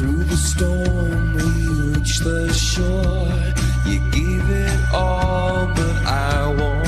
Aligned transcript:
Through 0.00 0.24
the 0.24 0.36
storm, 0.38 1.34
we 1.34 1.92
reach 1.92 2.20
the 2.20 2.50
shore. 2.54 3.28
You 3.84 4.00
give 4.10 4.48
it 4.48 4.94
all, 4.94 5.66
but 5.66 5.96
I 6.06 6.46
want 6.58 6.79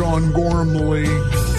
John 0.00 0.32
Gormley. 0.32 1.04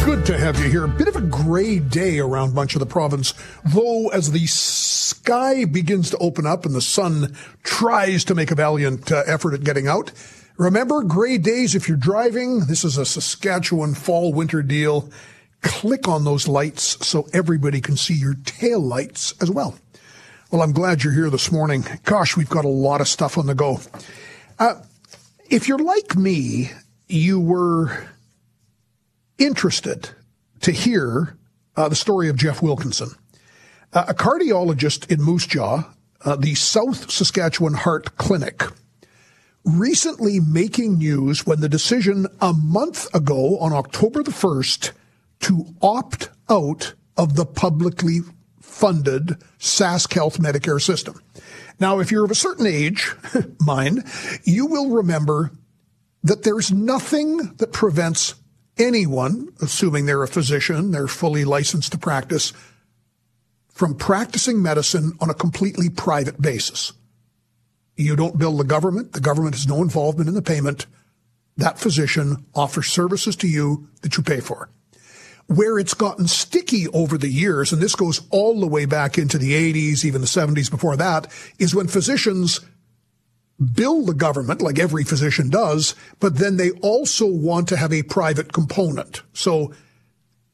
Good 0.04 0.26
to 0.26 0.36
have 0.36 0.58
you 0.58 0.68
here. 0.68 0.86
A 0.86 0.88
bit 0.88 1.08
of 1.08 1.16
a 1.16 1.22
gray 1.22 1.77
day 1.77 2.18
around 2.18 2.55
much 2.55 2.73
of 2.73 2.80
the 2.80 2.88
province, 2.88 3.36
though 3.63 4.08
as 4.08 4.32
the 4.32 4.48
sky 4.48 5.63
begins 5.66 6.09
to 6.09 6.18
open 6.18 6.48
up 6.48 6.66
and 6.66 6.73
the 6.73 6.82
sun 6.82 7.38
tries 7.62 8.23
to 8.23 8.34
make 8.34 8.49
a 8.49 8.55
valiant 8.55 9.12
uh, 9.12 9.22
effort 9.27 9.54
at 9.54 9.63
getting 9.63 9.88
out. 9.88 10.12
Remember, 10.58 11.04
gray 11.04 11.38
days 11.38 11.76
if 11.76 11.88
you're 11.88 11.98
driving. 11.98 12.62
This 12.62 12.84
is 12.84 12.98
a 12.98 13.05
Saskatchewan 13.05 13.94
fall 13.94 14.34
winter 14.34 14.63
deal. 14.63 15.12
Click 15.62 16.08
on 16.08 16.23
those 16.23 16.48
lights 16.48 17.05
so 17.05 17.27
everybody 17.34 17.80
can 17.80 17.96
see 17.96 18.16
your 18.16 18.34
tail 18.44 18.80
lights 18.80 19.35
as 19.40 19.52
well. 19.52 19.77
Well, 20.49 20.63
I'm 20.63 20.73
glad 20.73 21.04
you're 21.04 21.13
here 21.13 21.30
this 21.30 21.52
morning. 21.52 21.85
Gosh, 22.05 22.35
we've 22.35 22.49
got 22.49 22.66
a 22.66 22.70
lot 22.70 23.02
of 23.02 23.08
stuff 23.08 23.38
on 23.38 23.46
the 23.46 23.54
go. 23.54 23.82
Uh, 24.58 24.82
if 25.48 25.68
you're 25.68 25.77
like 25.77 26.16
me, 26.16 26.71
you 27.08 27.40
were 27.40 28.08
interested 29.41 30.10
to 30.62 30.71
hear 30.71 31.38
uh, 31.76 31.90
the 31.90 31.96
story 31.96 32.29
of 32.29 32.35
Jeff 32.35 32.62
Wilkinson, 32.62 33.10
uh, 33.93 34.05
a 34.07 34.13
cardiologist 34.13 35.12
in 35.12 35.21
Moose 35.21 35.48
Jaw, 35.48 35.91
uh, 36.24 36.35
the 36.35 36.54
South 36.54 37.10
Saskatchewan 37.10 37.74
Heart 37.74 38.18
Clinic, 38.18 38.63
recently 39.63 40.40
making 40.40 40.98
news 40.98 41.46
when 41.46 41.60
the 41.60 41.70
decision 41.70 42.27
a 42.40 42.54
month 42.54 43.13
ago 43.16 43.57
on 43.60 43.74
October 43.74 44.21
the 44.24 44.32
1st 44.32 44.91
to 45.41 45.66
opt 45.82 46.29
out 46.49 46.94
of 47.18 47.35
the 47.35 47.46
publicly 47.46 48.20
funded 48.60 49.38
Sask 49.60 50.13
Health 50.13 50.38
Medicare 50.38 50.82
system. 50.82 51.20
Now, 51.79 51.99
if 51.99 52.12
you're 52.12 52.26
of 52.26 52.32
a 52.32 52.35
certain 52.35 52.68
age, 52.68 53.12
mine, 53.66 54.04
you 54.44 54.68
will 54.68 54.91
remember 54.91 55.51
that 56.23 56.44
there's 56.44 56.71
nothing 56.71 57.38
that 57.57 57.71
prevents 57.71 58.35
anyone, 58.77 59.50
assuming 59.62 60.05
they're 60.05 60.24
a 60.24 60.27
physician, 60.27 60.91
they're 60.91 61.08
fully 61.08 61.46
licensed 61.46 61.91
to 61.91 61.98
practice, 61.98 62.54
from 63.70 63.96
practicing 63.96 64.62
medicine 64.62 65.13
on 65.19 65.30
a 65.30 65.36
completely 65.36 65.90
private 65.90 66.41
basis. 66.41 66.94
You 67.96 68.16
don't 68.16 68.38
bill 68.38 68.58
the 68.58 68.63
government. 68.63 69.13
The 69.13 69.19
government 69.19 69.56
has 69.56 69.68
no 69.68 69.81
involvement 69.81 70.28
in 70.28 70.36
the 70.36 70.41
payment. 70.41 70.86
That 71.58 71.80
physician 71.80 72.46
offers 72.56 72.88
services 72.88 73.36
to 73.38 73.47
you 73.47 73.90
that 74.02 74.18
you 74.18 74.24
pay 74.24 74.40
for. 74.40 74.69
Where 75.47 75.78
it's 75.78 75.94
gotten 75.94 76.28
sticky 76.28 76.88
over 76.90 77.18
the 77.18 77.28
years, 77.28 77.74
and 77.74 77.81
this 77.81 77.96
goes 77.96 78.22
all 78.30 78.59
the 78.59 78.68
way 78.68 78.85
back 78.85 79.18
into 79.18 79.38
the 79.38 79.52
80s, 79.52 80.06
even 80.06 80.22
the 80.22 80.28
70s 80.28 80.72
before 80.72 80.96
that, 80.96 81.28
is 81.59 81.75
when 81.75 81.88
physicians 81.88 82.62
bill 83.62 84.06
the 84.06 84.13
government 84.13 84.62
like 84.62 84.79
every 84.79 85.03
physician 85.03 85.50
does, 85.50 85.95
but 86.19 86.38
then 86.38 86.57
they 86.57 86.72
also 86.81 87.25
want 87.25 87.67
to 87.69 87.78
have 87.78 87.94
a 87.94 88.03
private 88.03 88.53
component. 88.53 89.22
So 89.34 89.73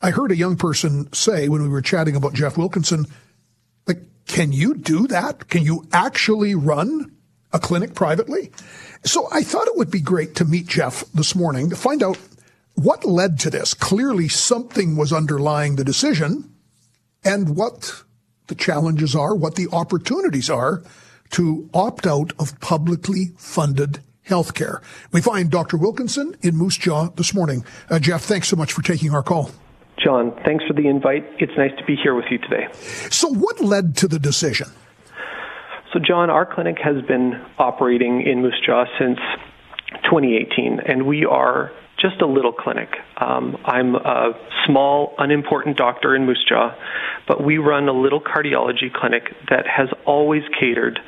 I 0.02 0.12
heard 0.12 0.32
a 0.32 0.38
young 0.38 0.58
person 0.58 1.12
say 1.14 1.50
when 1.50 1.64
we 1.64 1.70
were 1.70 1.82
chatting 1.82 2.16
about 2.16 2.34
Jeff 2.34 2.58
Wilkinson, 2.58 3.06
like, 3.88 4.02
can 4.28 4.52
you 4.52 4.76
do 4.76 5.08
that? 5.08 5.48
Can 5.48 5.64
you 5.64 5.88
actually 5.92 6.54
run 6.54 7.16
a 7.54 7.60
clinic 7.60 7.96
privately? 7.96 8.52
So 9.04 9.28
I 9.32 9.42
thought 9.42 9.68
it 9.68 9.78
would 9.78 9.92
be 9.92 10.02
great 10.02 10.36
to 10.36 10.46
meet 10.46 10.68
Jeff 10.68 11.06
this 11.14 11.36
morning 11.36 11.70
to 11.70 11.76
find 11.76 12.04
out 12.04 12.18
what 12.76 13.06
led 13.06 13.40
to 13.40 13.50
this. 13.50 13.74
Clearly 13.74 14.28
something 14.28 14.96
was 14.96 15.14
underlying 15.14 15.76
the 15.76 15.84
decision 15.84 16.54
and 17.24 17.56
what 17.56 18.04
the 18.48 18.56
challenges 18.56 19.16
are, 19.16 19.34
what 19.34 19.56
the 19.56 19.68
opportunities 19.72 20.50
are 20.50 20.84
to 21.32 21.70
opt 21.74 22.06
out 22.06 22.34
of 22.40 22.60
publicly 22.60 23.32
funded 23.38 24.00
healthcare. 24.28 24.82
We 25.12 25.22
find 25.22 25.50
Dr. 25.50 25.78
Wilkinson 25.78 26.36
in 26.42 26.56
Moose 26.56 26.78
Jaw 26.78 27.10
this 27.10 27.34
morning. 27.34 27.64
Uh, 27.90 28.00
Jeff, 28.00 28.24
thanks 28.24 28.48
so 28.48 28.56
much 28.56 28.74
for 28.74 28.82
taking 28.82 29.14
our 29.14 29.24
call. 29.24 29.52
John, 30.04 30.32
thanks 30.46 30.64
for 30.66 30.74
the 30.74 30.88
invite. 30.88 31.26
It's 31.40 31.54
nice 31.58 31.72
to 31.78 31.86
be 31.86 31.96
here 31.96 32.14
with 32.14 32.26
you 32.30 32.38
today. 32.38 32.68
So, 33.10 33.30
what 33.30 33.60
led 33.62 33.98
to 33.98 34.08
the 34.08 34.20
decision? 34.20 34.68
So, 35.92 36.00
John, 36.00 36.30
our 36.30 36.46
clinic 36.46 36.78
has 36.84 37.04
been 37.08 37.42
operating 37.58 38.22
in 38.22 38.42
Moose 38.42 38.60
Jaw 38.64 38.86
since 39.00 39.18
2018, 40.04 40.82
and 40.86 41.08
we 41.08 41.26
are 41.26 41.72
just 41.98 42.22
a 42.22 42.28
little 42.28 42.54
clinic. 42.54 42.90
Um, 43.18 43.58
I'm 43.66 43.96
a 43.96 44.34
small, 44.66 45.16
unimportant 45.18 45.78
doctor 45.78 46.16
in 46.16 46.26
Moose 46.26 46.44
Jaw, 46.48 46.76
but 47.28 47.44
we 47.44 47.58
run 47.58 47.88
a 47.90 47.94
little 47.94 48.22
cardiology 48.22 48.94
clinic 48.94 49.24
that 49.50 49.66
has 49.68 49.90
always 50.06 50.44
catered 50.60 51.00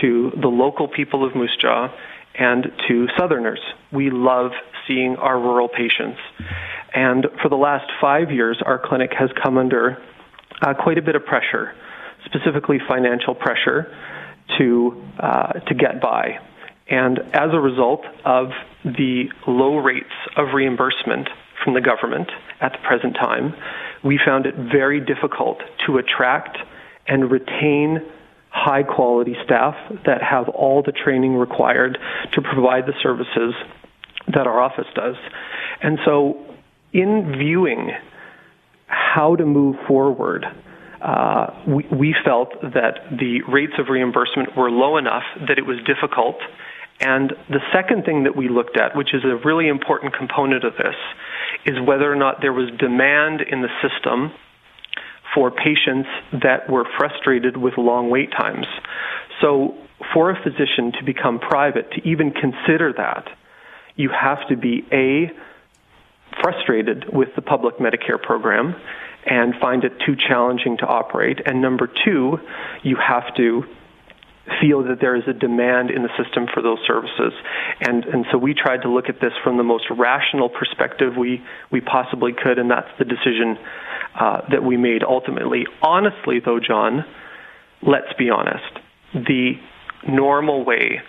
to 0.00 0.32
the 0.40 0.48
local 0.48 0.88
people 0.88 1.24
of 1.24 1.34
Moose 1.34 1.56
Jaw 1.60 1.94
and 2.34 2.72
to 2.88 3.06
Southerners. 3.16 3.60
We 3.92 4.10
love 4.10 4.52
seeing 4.88 5.16
our 5.16 5.38
rural 5.38 5.68
patients. 5.68 6.18
And 6.94 7.26
for 7.42 7.48
the 7.48 7.56
last 7.56 7.90
five 8.00 8.30
years, 8.30 8.60
our 8.64 8.78
clinic 8.78 9.12
has 9.18 9.30
come 9.42 9.58
under 9.58 10.02
uh, 10.60 10.74
quite 10.74 10.98
a 10.98 11.02
bit 11.02 11.14
of 11.14 11.24
pressure, 11.24 11.74
specifically 12.24 12.78
financial 12.88 13.34
pressure, 13.34 13.94
to 14.58 15.02
uh, 15.18 15.52
to 15.52 15.74
get 15.74 16.00
by. 16.00 16.38
And 16.88 17.18
as 17.32 17.50
a 17.52 17.60
result 17.60 18.04
of 18.24 18.50
the 18.84 19.30
low 19.46 19.76
rates 19.76 20.12
of 20.36 20.54
reimbursement 20.54 21.28
from 21.62 21.74
the 21.74 21.80
government 21.80 22.30
at 22.60 22.72
the 22.72 22.78
present 22.78 23.14
time, 23.14 23.54
we 24.04 24.18
found 24.24 24.46
it 24.46 24.54
very 24.56 25.00
difficult 25.00 25.60
to 25.86 25.98
attract 25.98 26.58
and 27.06 27.30
retain 27.30 28.02
high 28.50 28.82
quality 28.82 29.34
staff 29.44 29.74
that 30.04 30.22
have 30.22 30.48
all 30.48 30.82
the 30.82 30.92
training 30.92 31.34
required 31.34 31.98
to 32.32 32.42
provide 32.42 32.86
the 32.86 32.94
services 33.02 33.54
that 34.28 34.46
our 34.46 34.60
office 34.60 34.86
does. 34.94 35.16
And 35.80 35.98
so, 36.04 36.38
in 36.92 37.36
viewing 37.38 37.92
how 38.86 39.36
to 39.36 39.46
move 39.46 39.76
forward, 39.88 40.44
uh, 41.00 41.46
we, 41.66 41.86
we 41.90 42.14
felt 42.24 42.52
that 42.62 43.00
the 43.10 43.42
rates 43.48 43.72
of 43.78 43.88
reimbursement 43.88 44.56
were 44.56 44.70
low 44.70 44.98
enough 44.98 45.24
that 45.48 45.58
it 45.58 45.66
was 45.66 45.78
difficult 45.86 46.36
and 47.00 47.32
the 47.48 47.60
second 47.72 48.04
thing 48.04 48.24
that 48.24 48.36
we 48.36 48.48
looked 48.48 48.78
at, 48.78 48.96
which 48.96 49.12
is 49.12 49.24
a 49.24 49.36
really 49.44 49.68
important 49.68 50.14
component 50.14 50.64
of 50.64 50.74
this, 50.74 50.94
is 51.66 51.74
whether 51.84 52.10
or 52.10 52.16
not 52.16 52.40
there 52.40 52.52
was 52.52 52.70
demand 52.78 53.40
in 53.40 53.62
the 53.62 53.68
system 53.82 54.32
for 55.34 55.50
patients 55.50 56.08
that 56.32 56.68
were 56.68 56.84
frustrated 56.98 57.56
with 57.56 57.74
long 57.78 58.10
wait 58.10 58.30
times. 58.30 58.66
So, 59.40 59.74
for 60.12 60.30
a 60.30 60.42
physician 60.42 60.92
to 60.98 61.04
become 61.04 61.38
private, 61.38 61.90
to 61.92 62.08
even 62.08 62.32
consider 62.32 62.92
that, 62.96 63.28
you 63.94 64.10
have 64.10 64.46
to 64.48 64.56
be 64.56 64.84
A, 64.92 65.30
frustrated 66.40 67.04
with 67.12 67.28
the 67.36 67.42
public 67.42 67.78
Medicare 67.78 68.20
program 68.20 68.74
and 69.24 69.54
find 69.60 69.84
it 69.84 69.92
too 70.04 70.16
challenging 70.16 70.76
to 70.78 70.86
operate. 70.86 71.38
And 71.46 71.62
number 71.62 71.88
two, 72.04 72.38
you 72.82 72.96
have 72.96 73.34
to 73.36 73.64
feel 74.60 74.82
that 74.84 75.00
there 75.00 75.14
is 75.14 75.22
a 75.28 75.32
demand 75.32 75.90
in 75.90 76.02
the 76.02 76.10
system 76.22 76.46
for 76.52 76.62
those 76.62 76.78
services. 76.86 77.32
And, 77.80 78.04
and 78.04 78.26
so 78.32 78.38
we 78.38 78.54
tried 78.54 78.82
to 78.82 78.88
look 78.88 79.08
at 79.08 79.20
this 79.20 79.32
from 79.44 79.56
the 79.56 79.62
most 79.62 79.84
rational 79.90 80.48
perspective 80.48 81.16
we, 81.16 81.42
we 81.70 81.80
possibly 81.80 82.32
could, 82.32 82.58
and 82.58 82.70
that's 82.70 82.90
the 82.98 83.04
decision 83.04 83.56
uh, 84.18 84.40
that 84.50 84.64
we 84.64 84.76
made 84.76 85.02
ultimately. 85.04 85.66
Honestly, 85.80 86.40
though, 86.44 86.58
John, 86.58 87.04
let's 87.82 88.12
be 88.18 88.30
honest. 88.30 88.78
The 89.14 89.52
normal 90.06 90.64
way 90.64 91.02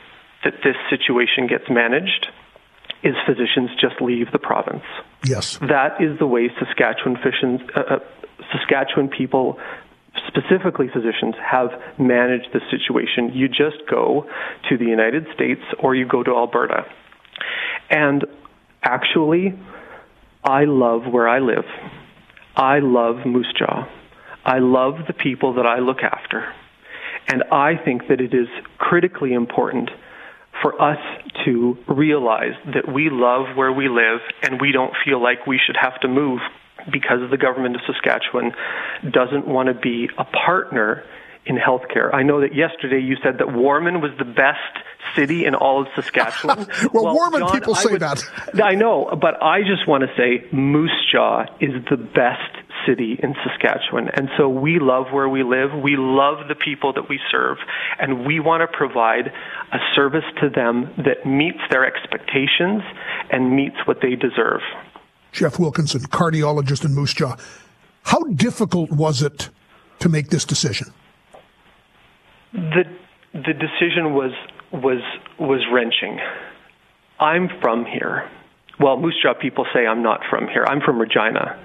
that 0.43 0.53
this 0.63 0.75
situation 0.89 1.47
gets 1.47 1.65
managed 1.69 2.27
is 3.03 3.15
physicians 3.25 3.69
just 3.81 4.01
leave 4.01 4.31
the 4.31 4.39
province. 4.39 4.83
Yes. 5.25 5.57
That 5.57 6.01
is 6.01 6.19
the 6.19 6.27
way 6.27 6.49
Saskatchewan, 6.59 7.17
physicians, 7.17 7.61
uh, 7.75 7.95
uh, 7.95 7.99
Saskatchewan 8.51 9.09
people 9.09 9.59
specifically 10.27 10.87
physicians 10.93 11.35
have 11.43 11.69
managed 11.99 12.47
the 12.53 12.61
situation. 12.69 13.31
You 13.33 13.47
just 13.47 13.87
go 13.89 14.25
to 14.69 14.77
the 14.77 14.85
United 14.85 15.25
States 15.33 15.61
or 15.79 15.95
you 15.95 16.07
go 16.07 16.23
to 16.23 16.31
Alberta. 16.31 16.85
And 17.89 18.25
actually, 18.83 19.53
I 20.43 20.65
love 20.65 21.01
where 21.11 21.27
I 21.27 21.39
live. 21.39 21.65
I 22.55 22.79
love 22.79 23.25
Moose 23.25 23.51
Jaw. 23.57 23.87
I 24.45 24.59
love 24.59 24.95
the 25.07 25.13
people 25.13 25.55
that 25.55 25.65
I 25.65 25.79
look 25.79 25.99
after. 26.03 26.45
And 27.27 27.43
I 27.51 27.75
think 27.83 28.03
that 28.09 28.19
it 28.19 28.33
is 28.33 28.47
critically 28.77 29.33
important 29.33 29.89
for 30.61 30.79
us 30.81 30.99
to 31.45 31.77
realize 31.87 32.53
that 32.73 32.91
we 32.91 33.09
love 33.09 33.55
where 33.55 33.71
we 33.71 33.87
live 33.87 34.19
and 34.43 34.61
we 34.61 34.71
don't 34.71 34.93
feel 35.05 35.21
like 35.21 35.47
we 35.47 35.59
should 35.65 35.77
have 35.81 35.99
to 36.01 36.07
move 36.07 36.39
because 36.91 37.29
the 37.29 37.37
government 37.37 37.75
of 37.75 37.81
Saskatchewan 37.87 38.53
doesn't 39.09 39.47
want 39.47 39.67
to 39.67 39.73
be 39.73 40.09
a 40.17 40.23
partner 40.23 41.03
in 41.45 41.57
healthcare. 41.57 42.13
I 42.13 42.23
know 42.23 42.41
that 42.41 42.55
yesterday 42.55 43.01
you 43.01 43.17
said 43.21 43.39
that 43.39 43.51
Warman 43.51 44.01
was 44.01 44.11
the 44.17 44.25
best 44.25 44.59
city 45.15 45.45
in 45.45 45.55
all 45.55 45.81
of 45.81 45.87
Saskatchewan. 45.95 46.67
well, 46.93 47.03
well, 47.05 47.15
Warman 47.15 47.41
John, 47.41 47.51
people 47.51 47.75
say 47.75 47.91
would, 47.91 48.01
that. 48.01 48.23
I 48.63 48.75
know, 48.75 49.17
but 49.19 49.41
I 49.43 49.61
just 49.61 49.87
want 49.87 50.03
to 50.03 50.09
say 50.15 50.47
Moose 50.55 50.91
Jaw 51.11 51.43
is 51.59 51.71
the 51.89 51.97
best 51.97 52.63
city 52.85 53.19
in 53.21 53.35
Saskatchewan. 53.43 54.09
And 54.09 54.29
so 54.37 54.47
we 54.47 54.79
love 54.79 55.07
where 55.11 55.27
we 55.27 55.43
live. 55.43 55.71
We 55.73 55.95
love 55.97 56.47
the 56.47 56.55
people 56.55 56.93
that 56.93 57.09
we 57.09 57.19
serve. 57.31 57.57
And 57.99 58.25
we 58.25 58.39
want 58.39 58.61
to 58.61 58.77
provide 58.77 59.27
a 59.71 59.77
service 59.95 60.25
to 60.41 60.49
them 60.49 60.93
that 60.97 61.25
meets 61.25 61.59
their 61.69 61.85
expectations 61.85 62.83
and 63.31 63.55
meets 63.55 63.77
what 63.85 63.97
they 64.01 64.15
deserve. 64.15 64.61
Jeff 65.33 65.59
Wilkinson, 65.59 66.01
cardiologist 66.01 66.85
in 66.85 66.93
Moose 66.93 67.13
Jaw. 67.13 67.35
How 68.03 68.19
difficult 68.23 68.91
was 68.91 69.21
it 69.21 69.49
to 69.99 70.07
make 70.07 70.29
this 70.29 70.45
decision? 70.45 70.93
The 72.53 72.85
the 73.33 73.53
decision 73.53 74.13
was 74.13 74.31
was 74.71 75.01
was 75.39 75.61
wrenching. 75.71 76.19
I'm 77.19 77.49
from 77.61 77.85
here. 77.85 78.29
Well, 78.79 78.97
Moose 78.97 79.15
Jaw 79.21 79.33
people 79.33 79.65
say 79.73 79.87
I'm 79.87 80.03
not 80.03 80.21
from 80.29 80.47
here. 80.47 80.65
I'm 80.67 80.81
from 80.81 80.99
Regina, 80.99 81.57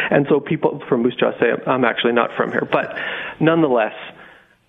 and 0.10 0.26
so 0.28 0.40
people 0.40 0.82
from 0.88 1.02
Moose 1.02 1.16
Jaw 1.16 1.32
say 1.38 1.52
I'm 1.66 1.84
actually 1.84 2.12
not 2.12 2.30
from 2.36 2.50
here. 2.50 2.66
But 2.70 2.96
nonetheless, 3.40 3.94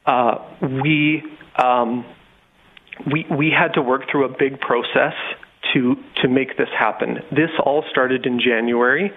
uh, 0.06 0.40
we 0.62 1.24
um, 1.56 2.06
we 3.06 3.26
we 3.30 3.52
had 3.52 3.76
to 3.76 3.82
work 3.82 4.10
through 4.12 4.26
a 4.26 4.38
big 4.38 4.60
process 4.60 5.14
to 5.74 5.96
to 6.22 6.28
make 6.28 6.58
this 6.58 6.70
happen. 6.78 7.20
This 7.32 7.50
all 7.64 7.84
started 7.90 8.26
in 8.26 8.40
January, 8.40 9.12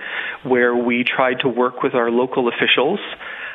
where 0.44 0.74
we 0.74 1.04
tried 1.04 1.40
to 1.40 1.48
work 1.48 1.82
with 1.82 1.94
our 1.94 2.10
local 2.10 2.48
officials. 2.48 3.00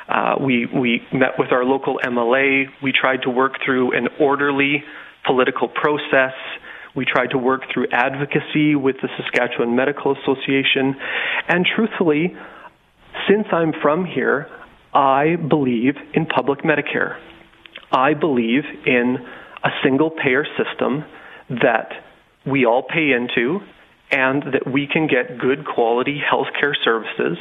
Uh, 0.08 0.36
we 0.40 0.66
we 0.66 1.02
met 1.12 1.40
with 1.40 1.52
our 1.52 1.64
local 1.64 2.00
MLA. 2.04 2.66
We 2.82 2.92
tried 2.92 3.24
to 3.24 3.30
work 3.30 3.54
through 3.64 3.96
an 3.98 4.08
orderly 4.20 4.84
political 5.26 5.68
process. 5.68 6.34
We 6.96 7.06
tried 7.06 7.32
to 7.32 7.38
work 7.38 7.62
through 7.74 7.88
advocacy 7.92 8.76
with 8.76 8.96
the 9.02 9.10
Saskatchewan 9.18 9.76
Medical 9.76 10.16
Association, 10.16 10.96
and 11.50 11.66
truthfully, 11.76 12.36
since 13.28 13.48
I'm 13.52 13.74
from 13.82 14.06
here, 14.06 14.48
I 14.94 15.36
believe 15.36 15.96
in 16.14 16.26
public 16.26 16.60
Medicare. 16.62 17.20
I 17.92 18.14
believe 18.14 18.64
in 18.86 19.18
a 19.64 19.70
single 19.84 20.12
payer 20.12 20.46
system 20.58 21.04
that 21.50 21.92
we 22.46 22.66
all 22.66 22.84
pay 22.84 23.12
into 23.12 23.60
and 24.12 24.44
that 24.54 24.72
we 24.72 24.88
can 24.88 25.08
get 25.08 25.40
good 25.40 25.66
quality 25.66 26.22
healthcare 26.22 26.74
services 26.84 27.38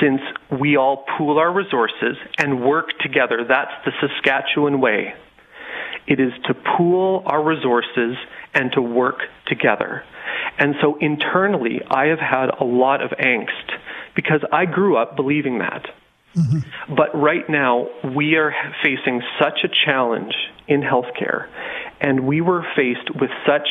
since 0.00 0.20
we 0.60 0.76
all 0.76 1.04
pool 1.18 1.38
our 1.38 1.52
resources 1.52 2.16
and 2.38 2.64
work 2.64 2.86
together. 3.00 3.44
That's 3.46 3.72
the 3.84 3.92
Saskatchewan 4.00 4.80
way. 4.80 5.14
It 6.06 6.20
is 6.20 6.32
to 6.46 6.54
pool 6.54 7.22
our 7.26 7.42
resources 7.42 8.16
and 8.54 8.70
to 8.72 8.82
work 8.82 9.18
together. 9.46 10.04
And 10.58 10.76
so 10.80 10.96
internally, 11.00 11.80
I 11.90 12.06
have 12.06 12.20
had 12.20 12.50
a 12.60 12.64
lot 12.64 13.02
of 13.02 13.10
angst 13.10 13.72
because 14.14 14.40
I 14.52 14.66
grew 14.66 14.96
up 14.96 15.16
believing 15.16 15.58
that. 15.58 15.86
Mm-hmm. 16.34 16.94
But 16.94 17.14
right 17.14 17.48
now, 17.48 17.88
we 18.14 18.36
are 18.36 18.54
facing 18.82 19.22
such 19.40 19.64
a 19.64 19.68
challenge 19.68 20.34
in 20.68 20.82
healthcare, 20.82 21.48
and 22.00 22.26
we 22.26 22.40
were 22.40 22.64
faced 22.76 23.10
with 23.18 23.30
such 23.46 23.68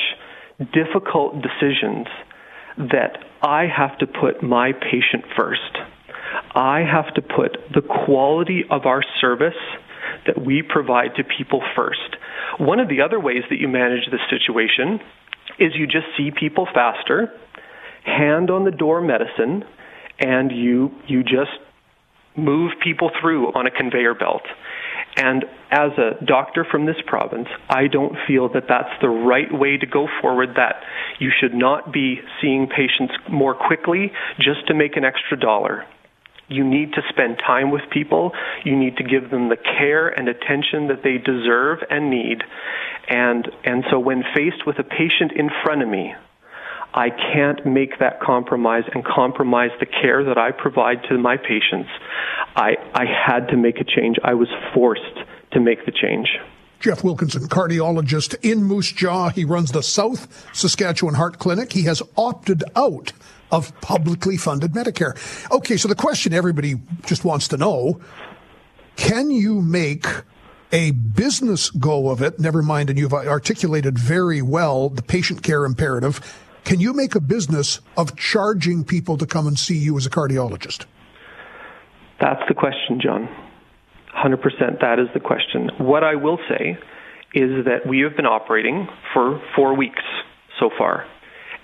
difficult 0.59 1.35
decisions 1.41 2.07
that 2.77 3.17
I 3.41 3.67
have 3.67 3.97
to 3.99 4.07
put 4.07 4.43
my 4.43 4.71
patient 4.73 5.25
first. 5.37 5.77
I 6.53 6.79
have 6.79 7.13
to 7.15 7.21
put 7.21 7.57
the 7.73 7.81
quality 7.81 8.63
of 8.69 8.85
our 8.85 9.01
service 9.21 9.53
that 10.27 10.43
we 10.43 10.61
provide 10.61 11.15
to 11.17 11.23
people 11.23 11.61
first. 11.75 12.17
One 12.57 12.79
of 12.79 12.89
the 12.89 13.01
other 13.01 13.19
ways 13.19 13.43
that 13.49 13.59
you 13.59 13.67
manage 13.67 14.09
this 14.11 14.21
situation 14.29 14.99
is 15.59 15.73
you 15.75 15.87
just 15.87 16.07
see 16.17 16.31
people 16.31 16.67
faster, 16.73 17.31
hand 18.03 18.49
on 18.49 18.65
the 18.65 18.71
door 18.71 19.01
medicine, 19.01 19.63
and 20.19 20.51
you 20.51 20.91
you 21.07 21.23
just 21.23 21.51
move 22.37 22.71
people 22.83 23.11
through 23.21 23.47
on 23.53 23.65
a 23.65 23.71
conveyor 23.71 24.15
belt. 24.15 24.43
And 25.17 25.45
as 25.71 25.91
a 25.97 26.23
doctor 26.25 26.65
from 26.69 26.85
this 26.85 26.97
province, 27.05 27.47
I 27.69 27.87
don't 27.87 28.15
feel 28.27 28.49
that 28.53 28.65
that's 28.67 29.01
the 29.01 29.09
right 29.09 29.51
way 29.51 29.77
to 29.77 29.85
go 29.85 30.07
forward, 30.21 30.55
that 30.55 30.83
you 31.19 31.31
should 31.39 31.53
not 31.53 31.93
be 31.93 32.19
seeing 32.41 32.67
patients 32.67 33.13
more 33.29 33.55
quickly 33.55 34.11
just 34.37 34.67
to 34.67 34.73
make 34.73 34.97
an 34.97 35.05
extra 35.05 35.39
dollar. 35.39 35.85
You 36.47 36.63
need 36.63 36.93
to 36.93 37.01
spend 37.09 37.39
time 37.39 37.71
with 37.71 37.81
people. 37.91 38.31
You 38.63 38.77
need 38.77 38.97
to 38.97 39.03
give 39.03 39.31
them 39.31 39.49
the 39.49 39.57
care 39.57 40.09
and 40.09 40.27
attention 40.27 40.87
that 40.89 41.01
they 41.03 41.17
deserve 41.17 41.79
and 41.89 42.09
need. 42.09 42.43
And, 43.07 43.47
and 43.63 43.83
so 43.89 43.97
when 43.99 44.23
faced 44.35 44.65
with 44.67 44.77
a 44.77 44.83
patient 44.83 45.31
in 45.35 45.49
front 45.63 45.81
of 45.81 45.89
me, 45.89 46.13
I 46.95 47.09
can't 47.09 47.65
make 47.65 47.99
that 47.99 48.21
compromise 48.21 48.85
and 48.93 49.03
compromise 49.03 49.71
the 49.81 49.85
care 49.85 50.23
that 50.23 50.37
I 50.37 50.51
provide 50.51 51.03
to 51.09 51.17
my 51.17 51.35
patients. 51.35 51.89
I, 52.55 52.77
I 52.93 53.03
had 53.05 53.47
to 53.49 53.57
make 53.57 53.81
a 53.81 53.83
change. 53.83 54.15
I 54.23 54.33
was 54.33 54.47
forced 54.73 55.03
to 55.51 55.59
make 55.59 55.85
the 55.85 55.91
change. 55.91 56.29
Jeff 56.79 57.03
Wilkinson, 57.03 57.47
cardiologist 57.49 58.35
in 58.49 58.63
Moose 58.63 58.93
Jaw. 58.93 59.29
He 59.29 59.43
runs 59.43 59.73
the 59.73 59.83
South 59.83 60.55
Saskatchewan 60.55 61.15
Heart 61.15 61.39
Clinic. 61.39 61.73
He 61.73 61.83
has 61.83 62.01
opted 62.15 62.63
out 62.77 63.11
of 63.51 63.79
publicly 63.81 64.37
funded 64.37 64.71
Medicare. 64.71 65.15
Okay, 65.51 65.75
so 65.75 65.89
the 65.89 65.95
question 65.95 66.33
everybody 66.33 66.75
just 67.05 67.25
wants 67.25 67.49
to 67.49 67.57
know 67.57 67.99
can 68.95 69.29
you 69.29 69.61
make 69.61 70.05
a 70.71 70.91
business 70.91 71.69
go 71.69 72.09
of 72.09 72.21
it? 72.21 72.39
Never 72.39 72.61
mind, 72.61 72.89
and 72.89 72.97
you've 72.97 73.13
articulated 73.13 73.99
very 73.99 74.41
well 74.41 74.89
the 74.89 75.01
patient 75.01 75.43
care 75.43 75.65
imperative. 75.65 76.21
Can 76.65 76.79
you 76.79 76.93
make 76.93 77.13
a 77.13 77.21
business 77.21 77.79
of 77.95 78.15
charging 78.17 78.83
people 78.83 79.17
to 79.17 79.27
come 79.27 79.45
and 79.45 79.57
see 79.57 79.77
you 79.77 79.95
as 79.97 80.07
a 80.07 80.09
cardiologist? 80.09 80.85
That's 82.19 82.41
the 82.47 82.55
question, 82.55 82.99
John. 82.99 83.29
100% 84.17 84.81
that 84.81 84.97
is 84.97 85.07
the 85.13 85.19
question. 85.19 85.69
What 85.77 86.03
I 86.03 86.15
will 86.15 86.39
say 86.49 86.77
is 87.35 87.65
that 87.65 87.85
we 87.87 87.99
have 87.99 88.15
been 88.15 88.25
operating 88.25 88.87
for 89.13 89.39
four 89.55 89.75
weeks 89.75 90.01
so 90.59 90.71
far, 90.75 91.05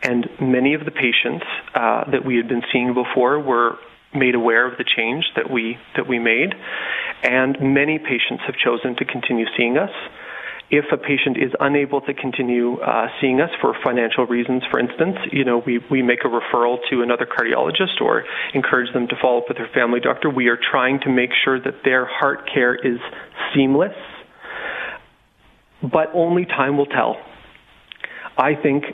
and 0.04 0.30
many 0.40 0.76
of 0.76 0.86
the 0.86 0.92
patients 0.92 1.46
uh, 1.74 2.12
that 2.12 2.24
we 2.24 2.36
had 2.36 2.48
been 2.48 2.62
seeing 2.72 2.94
before 2.94 3.40
were 3.40 3.78
made 4.14 4.36
aware 4.36 4.70
of 4.70 4.78
the 4.78 4.84
change 4.84 5.24
that 5.36 5.50
we 5.50 5.78
that 5.96 6.08
we 6.08 6.20
made, 6.20 6.54
and 7.24 7.58
many 7.62 7.98
patients 7.98 8.44
have 8.46 8.56
chosen 8.56 8.96
to 8.98 9.06
continue 9.06 9.46
seeing 9.58 9.78
us 9.78 9.92
if 10.72 10.86
a 10.94 10.98
patient 10.98 11.36
is 11.36 11.52
unable 11.60 12.00
to 12.00 12.14
continue 12.14 12.80
uh, 12.80 13.08
seeing 13.20 13.42
us 13.42 13.50
for 13.60 13.76
financial 13.84 14.26
reasons, 14.26 14.64
for 14.72 14.80
instance, 14.80 15.18
you 15.30 15.44
know, 15.44 15.62
we, 15.66 15.82
we 15.92 16.02
make 16.02 16.20
a 16.24 16.30
referral 16.30 16.78
to 16.90 17.02
another 17.02 17.28
cardiologist 17.28 18.00
or 18.00 18.24
encourage 18.54 18.92
them 18.94 19.08
to 19.10 19.16
follow 19.22 19.40
up 19.40 19.46
with 19.50 19.58
their 19.58 19.70
family 19.74 20.00
doctor. 20.00 20.30
We 20.30 20.48
are 20.48 20.58
trying 20.58 21.02
to 21.02 21.10
make 21.10 21.32
sure 21.44 21.60
that 21.60 21.84
their 21.84 22.06
heart 22.06 22.50
care 22.52 22.74
is 22.74 23.00
seamless, 23.54 23.92
but 25.82 26.10
only 26.14 26.46
time 26.46 26.78
will 26.78 26.86
tell. 26.86 27.18
I 28.38 28.56
think, 28.56 28.86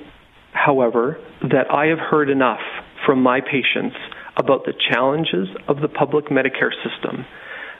however, 0.53 1.19
that 1.43 1.71
I 1.71 1.87
have 1.87 1.99
heard 1.99 2.31
enough 2.31 2.61
from 3.05 3.21
my 3.21 3.39
patients 3.39 3.95
about 4.35 4.65
the 4.65 4.73
challenges 4.91 5.47
of 5.67 5.81
the 5.81 5.87
public 5.87 6.25
Medicare 6.25 6.73
system 6.83 7.25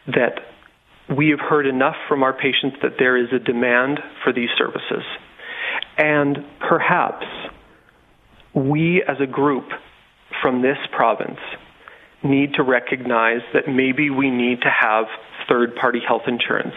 that 0.08 0.40
we 1.16 1.30
have 1.30 1.40
heard 1.40 1.66
enough 1.68 1.96
from 2.08 2.24
our 2.24 2.34
patients 2.34 2.78
that 2.82 2.94
there 3.00 3.18
is 3.18 3.30
a 3.32 3.40
demand 3.40 4.00
for 4.24 4.34
these 4.34 4.50
services. 4.58 5.04
And 5.98 6.40
perhaps 6.60 7.26
we 8.54 9.04
as 9.08 9.18
a 9.22 9.28
group 9.28 9.66
from 10.42 10.62
this 10.62 10.78
province 10.96 11.40
need 12.24 12.56
to 12.56 12.64
recognize 12.64 13.42
that 13.54 13.68
maybe 13.68 14.10
we 14.10 14.30
need 14.30 14.62
to 14.62 14.70
have 14.70 15.06
third 15.48 15.76
party 15.76 16.00
health 16.06 16.24
insurance 16.28 16.76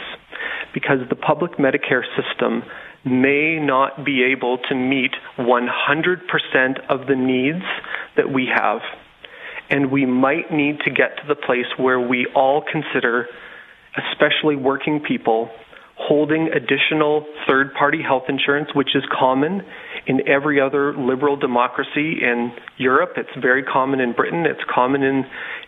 because 0.73 0.99
the 1.09 1.17
public 1.17 1.53
Medicare 1.53 2.05
system 2.17 2.63
may 3.05 3.59
not 3.59 4.05
be 4.05 4.23
able 4.23 4.59
to 4.59 4.75
meet 4.75 5.13
100% 5.39 6.87
of 6.89 7.07
the 7.07 7.17
needs 7.17 7.65
that 8.17 8.31
we 8.31 8.47
have. 8.55 8.81
And 9.71 9.91
we 9.91 10.05
might 10.05 10.53
need 10.53 10.81
to 10.81 10.91
get 10.91 11.17
to 11.17 11.23
the 11.27 11.35
place 11.35 11.67
where 11.77 11.99
we 11.99 12.27
all 12.35 12.63
consider 12.71 13.27
especially 13.97 14.57
working 14.57 15.01
people, 15.01 15.51
holding 15.97 16.49
additional 16.49 17.27
third 17.47 17.75
party 17.75 18.03
health 18.03 18.25
insurance, 18.29 18.69
which 18.75 18.95
is 18.95 19.03
common 19.19 19.63
in 20.07 20.27
every 20.27 20.61
other 20.61 20.95
liberal 20.97 21.37
democracy 21.37 22.19
in 22.23 22.53
Europe. 22.79 23.13
It's 23.17 23.31
very 23.41 23.63
common 23.63 24.01
in 24.01 24.13
Britain. 24.13 24.47
It's 24.47 24.63
common 24.73 25.03
in, 25.03 25.25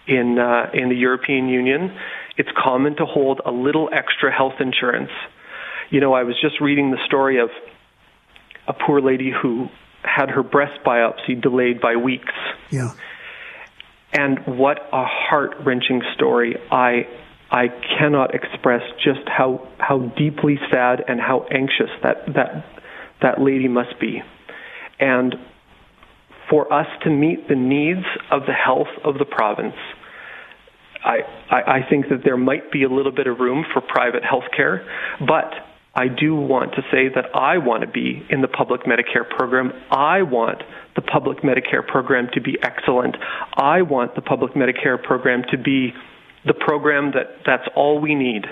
in, 0.06 0.38
uh, 0.38 0.70
in 0.72 0.88
the 0.88 0.96
European 0.96 1.48
Union. 1.48 1.94
It's 2.36 2.48
common 2.56 2.96
to 2.96 3.04
hold 3.04 3.40
a 3.44 3.50
little 3.50 3.90
extra 3.92 4.32
health 4.34 4.54
insurance. 4.60 5.10
You 5.90 6.00
know, 6.00 6.14
I 6.14 6.22
was 6.22 6.34
just 6.40 6.60
reading 6.60 6.90
the 6.90 7.04
story 7.06 7.38
of 7.38 7.50
a 8.66 8.72
poor 8.72 9.00
lady 9.02 9.30
who 9.30 9.68
had 10.02 10.30
her 10.30 10.42
breast 10.42 10.82
biopsy 10.84 11.40
delayed 11.40 11.80
by 11.80 11.96
weeks. 11.96 12.32
Yeah. 12.70 12.92
And 14.12 14.38
what 14.46 14.78
a 14.92 15.04
heart 15.04 15.56
wrenching 15.64 16.02
story. 16.14 16.56
I 16.70 17.06
I 17.52 17.68
cannot 17.98 18.34
express 18.34 18.80
just 19.04 19.28
how 19.28 19.68
how 19.78 19.98
deeply 20.16 20.58
sad 20.70 21.04
and 21.06 21.20
how 21.20 21.46
anxious 21.52 21.90
that 22.02 22.24
that 22.34 22.64
that 23.20 23.40
lady 23.40 23.68
must 23.68 24.00
be. 24.00 24.22
And 24.98 25.34
for 26.48 26.72
us 26.72 26.86
to 27.04 27.10
meet 27.10 27.48
the 27.48 27.54
needs 27.54 28.06
of 28.30 28.42
the 28.46 28.54
health 28.54 28.88
of 29.04 29.18
the 29.18 29.26
province, 29.26 29.76
I, 31.04 31.18
I, 31.50 31.62
I 31.78 31.88
think 31.88 32.08
that 32.08 32.22
there 32.24 32.36
might 32.36 32.72
be 32.72 32.84
a 32.84 32.88
little 32.88 33.12
bit 33.12 33.26
of 33.26 33.38
room 33.38 33.64
for 33.72 33.80
private 33.80 34.24
health 34.24 34.44
care, 34.56 34.86
but 35.20 35.52
I 35.94 36.08
do 36.08 36.34
want 36.34 36.72
to 36.72 36.82
say 36.90 37.08
that 37.14 37.34
I 37.34 37.58
want 37.58 37.82
to 37.82 37.86
be 37.86 38.24
in 38.30 38.40
the 38.40 38.48
public 38.48 38.82
Medicare 38.82 39.28
program. 39.28 39.72
I 39.90 40.22
want 40.22 40.62
the 40.96 41.02
public 41.02 41.38
Medicare 41.42 41.86
program 41.86 42.28
to 42.32 42.40
be 42.40 42.56
excellent. 42.62 43.16
I 43.54 43.82
want 43.82 44.14
the 44.14 44.22
public 44.22 44.54
Medicare 44.54 45.02
program 45.02 45.42
to 45.50 45.58
be 45.58 45.92
the 46.44 46.54
program 46.54 47.12
that 47.12 47.42
that's 47.46 47.68
all 47.74 48.00
we 48.00 48.14
need. 48.14 48.46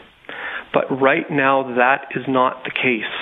But 0.73 1.01
right 1.01 1.29
now, 1.31 1.75
that 1.77 2.09
is 2.15 2.25
not 2.29 2.65
the 2.65 2.71
case. 2.71 3.13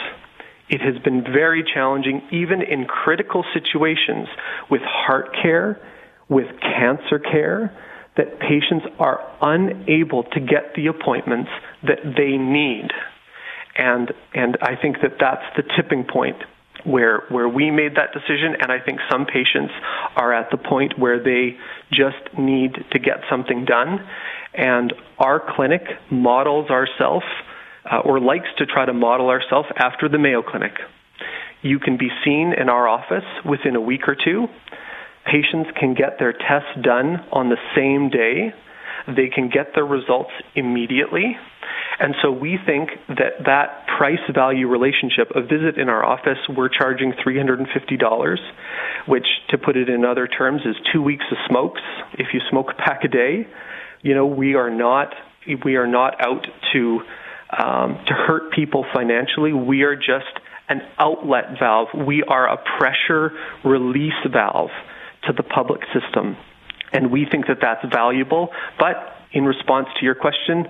It 0.68 0.82
has 0.82 1.02
been 1.02 1.22
very 1.22 1.64
challenging, 1.64 2.22
even 2.30 2.60
in 2.60 2.84
critical 2.84 3.44
situations 3.54 4.28
with 4.70 4.82
heart 4.82 5.34
care, 5.40 5.80
with 6.28 6.46
cancer 6.60 7.18
care, 7.18 7.72
that 8.18 8.38
patients 8.40 8.84
are 8.98 9.20
unable 9.40 10.25
to 10.25 10.40
get 10.40 10.75
the 10.75 10.88
appointments 10.88 11.50
that 11.84 12.00
they 12.16 12.37
need. 12.37 12.88
And, 13.76 14.12
and 14.34 14.58
I 14.60 14.75
think 14.76 14.96
that 15.02 15.12
that's 15.18 15.44
the 15.56 15.62
tipping 15.76 16.04
point 16.04 16.37
where, 16.84 17.22
where 17.28 17.48
we 17.48 17.70
made 17.70 17.96
that 17.96 18.12
decision. 18.12 18.56
And 18.60 18.70
I 18.70 18.80
think 18.84 18.98
some 19.10 19.25
patients 19.25 19.72
are 20.16 20.34
at 20.34 20.50
the 20.50 20.58
point 20.58 20.98
where 20.98 21.22
they 21.22 21.56
just 21.90 22.37
need 22.37 22.75
to 22.90 22.98
get 22.98 23.22
something 23.30 23.64
done. 23.64 24.06
And 24.58 24.92
our 25.18 25.40
clinic 25.54 25.82
models 26.10 26.68
ourselves 26.68 27.24
uh, 27.90 27.98
or 27.98 28.18
likes 28.20 28.48
to 28.58 28.66
try 28.66 28.84
to 28.84 28.92
model 28.92 29.28
ourselves 29.28 29.68
after 29.76 30.08
the 30.08 30.18
Mayo 30.18 30.42
Clinic. 30.42 30.72
You 31.62 31.78
can 31.78 31.96
be 31.96 32.08
seen 32.24 32.52
in 32.60 32.68
our 32.68 32.88
office 32.88 33.24
within 33.48 33.76
a 33.76 33.80
week 33.80 34.08
or 34.08 34.16
two. 34.16 34.46
Patients 35.24 35.70
can 35.78 35.94
get 35.94 36.18
their 36.18 36.32
tests 36.32 36.74
done 36.82 37.24
on 37.32 37.50
the 37.50 37.56
same 37.76 38.10
day. 38.10 38.52
They 39.06 39.28
can 39.32 39.48
get 39.48 39.74
their 39.74 39.86
results 39.86 40.30
immediately. 40.56 41.36
And 42.00 42.14
so 42.22 42.30
we 42.30 42.58
think 42.64 42.90
that 43.08 43.44
that 43.46 43.86
price 43.98 44.22
value 44.32 44.68
relationship, 44.68 45.30
a 45.34 45.42
visit 45.42 45.78
in 45.78 45.88
our 45.88 46.04
office, 46.04 46.38
we're 46.48 46.68
charging 46.68 47.12
$350, 47.12 48.36
which 49.06 49.26
to 49.50 49.58
put 49.58 49.76
it 49.76 49.88
in 49.88 50.04
other 50.04 50.26
terms 50.28 50.62
is 50.64 50.76
two 50.92 51.02
weeks 51.02 51.24
of 51.30 51.38
smokes. 51.48 51.80
If 52.14 52.28
you 52.32 52.40
smoke 52.50 52.70
a 52.70 52.74
pack 52.74 53.04
a 53.04 53.08
day, 53.08 53.46
you 54.02 54.14
know, 54.14 54.26
we 54.26 54.55
are 54.55 54.71
not, 54.71 55.14
we 55.64 55.76
are 55.76 55.87
not 55.87 56.21
out 56.21 56.47
to 56.73 57.00
um, 57.57 57.99
to 58.07 58.12
hurt 58.12 58.52
people 58.52 58.85
financially. 58.93 59.52
We 59.52 59.83
are 59.83 59.97
just 59.97 60.38
an 60.69 60.83
outlet 60.99 61.59
valve. 61.59 61.88
We 61.95 62.23
are 62.23 62.47
a 62.47 62.59
pressure 62.78 63.33
release 63.64 64.12
valve 64.31 64.71
to 65.26 65.33
the 65.33 65.43
public 65.43 65.81
system. 65.95 66.37
And 66.93 67.11
we 67.11 67.26
think 67.31 67.47
that 67.47 67.59
that's 67.61 67.85
valuable. 67.93 68.50
But 68.78 68.97
in 69.33 69.45
response 69.45 69.88
to 69.99 70.05
your 70.05 70.14
question, 70.14 70.67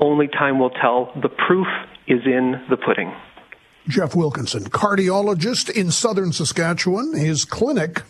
only 0.00 0.28
time 0.28 0.58
will 0.58 0.70
tell. 0.70 1.12
The 1.20 1.28
proof 1.28 1.66
is 2.06 2.20
in 2.24 2.62
the 2.68 2.76
pudding. 2.76 3.14
Jeff 3.88 4.16
Wilkinson, 4.16 4.64
cardiologist 4.64 5.70
in 5.70 5.92
southern 5.92 6.32
Saskatchewan. 6.32 7.14
His 7.16 7.44
clinic 7.44 8.02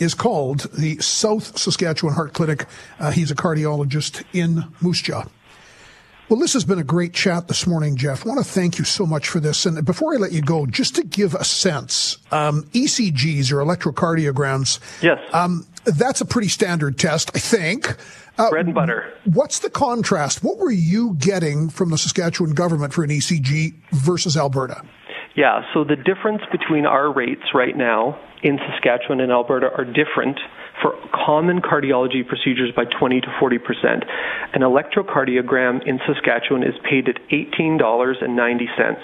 is 0.00 0.14
called 0.14 0.60
the 0.72 0.98
South 0.98 1.56
Saskatchewan 1.56 2.14
Heart 2.14 2.32
Clinic. 2.32 2.66
Uh, 2.98 3.12
he's 3.12 3.30
a 3.30 3.36
cardiologist 3.36 4.24
in 4.32 4.64
Moose 4.80 5.02
Jaw. 5.02 5.26
Well, 6.28 6.38
this 6.38 6.52
has 6.52 6.64
been 6.64 6.78
a 6.78 6.84
great 6.84 7.12
chat 7.12 7.48
this 7.48 7.66
morning, 7.66 7.96
Jeff. 7.96 8.24
I 8.24 8.28
want 8.28 8.44
to 8.44 8.50
thank 8.50 8.78
you 8.78 8.84
so 8.84 9.04
much 9.04 9.28
for 9.28 9.40
this. 9.40 9.66
And 9.66 9.84
before 9.84 10.14
I 10.14 10.16
let 10.16 10.30
you 10.30 10.40
go, 10.40 10.64
just 10.64 10.94
to 10.94 11.02
give 11.02 11.34
a 11.34 11.44
sense, 11.44 12.18
um, 12.30 12.62
ECGs 12.72 13.50
or 13.50 13.56
electrocardiograms. 13.56 14.78
Yes. 15.02 15.18
Um, 15.32 15.66
that's 15.84 16.20
a 16.20 16.24
pretty 16.24 16.46
standard 16.46 16.98
test, 16.98 17.32
I 17.34 17.40
think. 17.40 17.96
Uh, 18.38 18.48
Bread 18.48 18.66
and 18.66 18.74
butter. 18.74 19.12
What's 19.24 19.58
the 19.58 19.70
contrast? 19.70 20.44
What 20.44 20.58
were 20.58 20.70
you 20.70 21.16
getting 21.18 21.68
from 21.68 21.90
the 21.90 21.98
Saskatchewan 21.98 22.54
government 22.54 22.94
for 22.94 23.02
an 23.02 23.10
ECG 23.10 23.74
versus 23.90 24.36
Alberta? 24.36 24.84
Yeah, 25.34 25.62
so 25.74 25.82
the 25.82 25.96
difference 25.96 26.42
between 26.52 26.86
our 26.86 27.12
rates 27.12 27.54
right 27.54 27.76
now 27.76 28.18
in 28.42 28.58
Saskatchewan 28.58 29.20
and 29.20 29.30
Alberta 29.30 29.70
are 29.76 29.84
different 29.84 30.40
for 30.82 30.94
common 31.12 31.60
cardiology 31.60 32.26
procedures 32.26 32.72
by 32.74 32.84
20 32.84 33.20
to 33.20 33.28
40 33.38 33.58
percent. 33.58 34.02
An 34.54 34.62
electrocardiogram 34.62 35.86
in 35.86 36.00
Saskatchewan 36.06 36.62
is 36.62 36.74
paid 36.88 37.06
at 37.08 37.16
$18.90. 37.30 38.96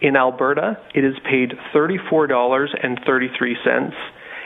In 0.00 0.14
Alberta, 0.16 0.78
it 0.94 1.04
is 1.04 1.14
paid 1.24 1.54
$34.33. 1.74 3.92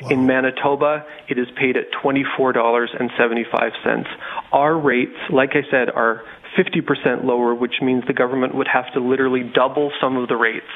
Wow. 0.03 0.09
In 0.09 0.27
Manitoba, 0.27 1.05
it 1.29 1.39
is 1.39 1.47
paid 1.57 1.77
at 1.77 1.93
$24.75. 2.03 4.07
Our 4.53 4.79
rates, 4.79 5.19
like 5.31 5.51
I 5.51 5.63
said, 5.71 5.91
are 5.91 6.23
50% 6.59 7.25
lower, 7.25 7.55
which 7.55 7.75
means 7.81 8.05
the 8.07 8.13
government 8.13 8.55
would 8.55 8.69
have 8.69 8.93
to 8.95 9.01
literally 9.01 9.43
double 9.43 9.91
some 10.01 10.17
of 10.17 10.29
the 10.29 10.37
rates 10.37 10.67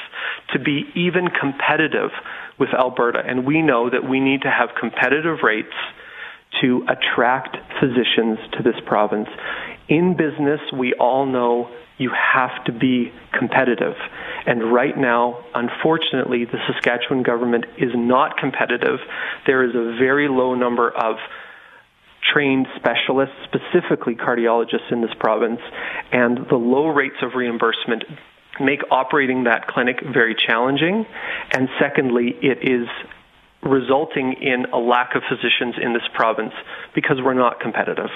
to 0.53 0.59
be 0.59 0.85
even 0.95 1.29
competitive 1.29 2.11
with 2.59 2.71
Alberta. 2.73 3.23
And 3.27 3.47
we 3.47 3.63
know 3.63 3.91
that 3.91 4.09
we 4.09 4.21
need 4.21 4.43
to 4.43 4.51
have 4.51 4.71
competitive 4.79 5.39
rates 5.43 5.75
to 6.61 6.87
attract 6.89 7.57
physicians 7.81 8.39
to 8.57 8.63
this 8.63 8.77
province. 8.87 9.29
In 9.89 10.17
business, 10.17 10.61
we 10.73 10.95
all 10.95 11.27
know 11.27 11.71
you 11.99 12.11
have 12.11 12.65
to 12.65 12.73
be 12.73 13.13
competitive. 13.39 13.95
And 14.47 14.73
right 14.73 14.97
now, 14.97 15.45
unfortunately, 15.55 16.45
the 16.45 16.59
Saskatchewan 16.67 17.23
government 17.23 17.65
is 17.79 17.91
not 17.95 18.37
competitive. 18.37 18.99
There 19.47 19.65
is 19.65 19.75
a 19.75 19.97
very 19.99 20.29
low 20.29 20.55
number 20.55 20.91
of 20.91 21.17
trained 22.33 22.67
specialists, 22.77 23.35
specifically 23.45 24.15
cardiologists 24.15 24.91
in 24.91 25.01
this 25.01 25.11
province, 25.19 25.61
and 26.13 26.39
the 26.51 26.57
low 26.57 26.89
rates 26.89 27.17
of 27.23 27.35
reimbursement 27.35 28.05
make 28.61 28.81
operating 28.91 29.45
that 29.45 29.67
clinic 29.69 29.97
very 30.13 30.35
challenging. 30.35 31.07
And 31.53 31.69
secondly, 31.79 32.35
it 32.41 32.59
is 32.63 32.89
resulting 33.63 34.35
in 34.41 34.67
a 34.73 34.79
lack 34.79 35.15
of 35.15 35.23
physicians 35.29 35.75
in 35.83 35.93
this 35.93 36.03
province 36.15 36.53
because 36.95 37.19
we're 37.23 37.35
not 37.35 37.61
competitive. 37.61 38.11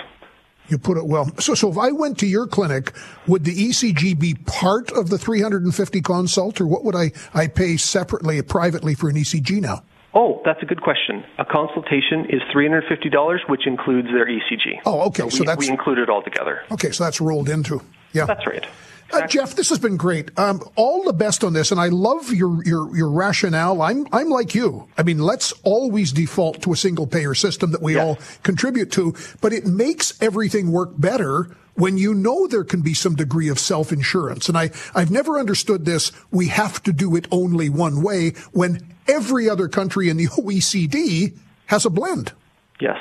You 0.69 0.79
put 0.79 0.97
it 0.97 1.07
well. 1.07 1.29
So, 1.39 1.55
so 1.55 1.69
if 1.69 1.77
I 1.77 1.91
went 1.91 2.19
to 2.19 2.27
your 2.27 2.47
clinic, 2.47 2.93
would 3.27 3.45
the 3.45 3.69
ECG 3.71 4.19
be 4.19 4.35
part 4.35 4.93
of 4.93 5.11
the 5.11 5.19
350 5.19 6.01
consult, 6.01 6.61
or 6.61 6.67
what 6.67 6.85
would 6.85 6.95
I, 6.95 7.11
I 7.35 7.49
pay 7.49 7.77
separately, 7.77 8.41
privately 8.43 8.95
for 8.95 9.11
an 9.11 9.17
ECG 9.17 9.61
now? 9.61 9.83
Oh, 10.13 10.43
that's 10.45 10.61
a 10.63 10.67
good 10.67 10.83
question. 10.83 11.25
A 11.39 11.45
consultation 11.45 12.27
is 12.31 12.43
$350, 12.55 13.49
which 13.49 13.67
includes 13.67 14.09
their 14.09 14.27
ECG. 14.27 14.81
Oh, 14.85 15.03
okay. 15.09 15.23
So, 15.25 15.29
so 15.29 15.41
we, 15.41 15.47
that's 15.47 15.59
we 15.59 15.69
include 15.69 15.99
it 15.99 16.09
all 16.09 16.23
together. 16.23 16.63
Okay, 16.73 16.91
so 16.91 17.05
that's 17.05 17.21
rolled 17.21 17.49
into. 17.49 17.81
Yeah, 18.13 18.25
that's 18.27 18.47
right. 18.47 18.67
Uh, 19.13 19.27
Jeff, 19.27 19.55
this 19.57 19.69
has 19.71 19.79
been 19.79 19.97
great. 19.97 20.37
Um, 20.39 20.63
all 20.77 21.03
the 21.03 21.13
best 21.13 21.43
on 21.43 21.53
this, 21.53 21.73
and 21.73 21.81
I 21.81 21.89
love 21.89 22.33
your, 22.33 22.63
your 22.65 22.97
your 22.97 23.11
rationale. 23.11 23.83
I'm 23.83 24.07
I'm 24.13 24.29
like 24.29 24.55
you. 24.55 24.89
I 24.97 25.03
mean, 25.03 25.19
let's 25.19 25.53
always 25.65 26.13
default 26.13 26.63
to 26.63 26.73
a 26.73 26.77
single 26.77 27.09
payer 27.09 27.35
system 27.35 27.73
that 27.73 27.83
we 27.83 27.95
Yes. 27.95 28.05
all 28.05 28.19
contribute 28.45 28.93
to, 28.93 29.15
but 29.41 29.53
it 29.53 29.67
makes 29.67 30.21
everything 30.23 30.71
work 30.71 30.91
better 30.97 31.57
when 31.75 31.99
you 31.99 32.15
know 32.15 32.47
there 32.47 32.63
can 32.63 32.83
be 32.83 32.95
some 32.95 33.17
degree 33.17 33.49
of 33.49 33.59
self 33.59 33.91
insurance. 33.93 34.49
And 34.49 34.57
I 34.57 34.71
I've 34.95 35.11
never 35.11 35.39
understood 35.41 35.85
this. 35.87 36.13
We 36.31 36.47
have 36.49 36.81
to 36.85 36.93
do 36.93 37.17
it 37.17 37.27
only 37.33 37.69
one 37.69 38.03
way 38.03 38.31
when 38.53 38.95
every 39.11 39.49
other 39.49 39.69
country 39.69 40.09
in 40.09 40.17
the 40.17 40.27
OECD 40.29 41.37
has 41.67 41.85
a 41.85 41.91
blend. 41.91 42.33
Yes. 42.81 42.99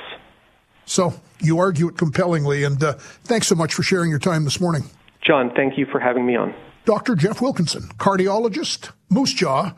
So 0.85 1.13
you 1.39 1.59
argue 1.59 1.87
it 1.87 1.97
compellingly, 1.97 2.63
and 2.63 2.83
uh, 2.83 2.93
thanks 3.23 3.47
so 3.47 3.55
much 3.55 3.73
for 3.73 3.83
sharing 3.83 4.09
your 4.09 4.19
time 4.19 4.43
this 4.43 4.59
morning. 4.59 4.83
John, 5.21 5.51
thank 5.55 5.77
you 5.77 5.85
for 5.85 5.99
having 5.99 6.25
me 6.25 6.35
on. 6.35 6.53
Dr. 6.85 7.15
Jeff 7.15 7.41
Wilkinson, 7.41 7.83
cardiologist, 7.97 8.91
Moose 9.09 9.33
Jaw, 9.33 9.73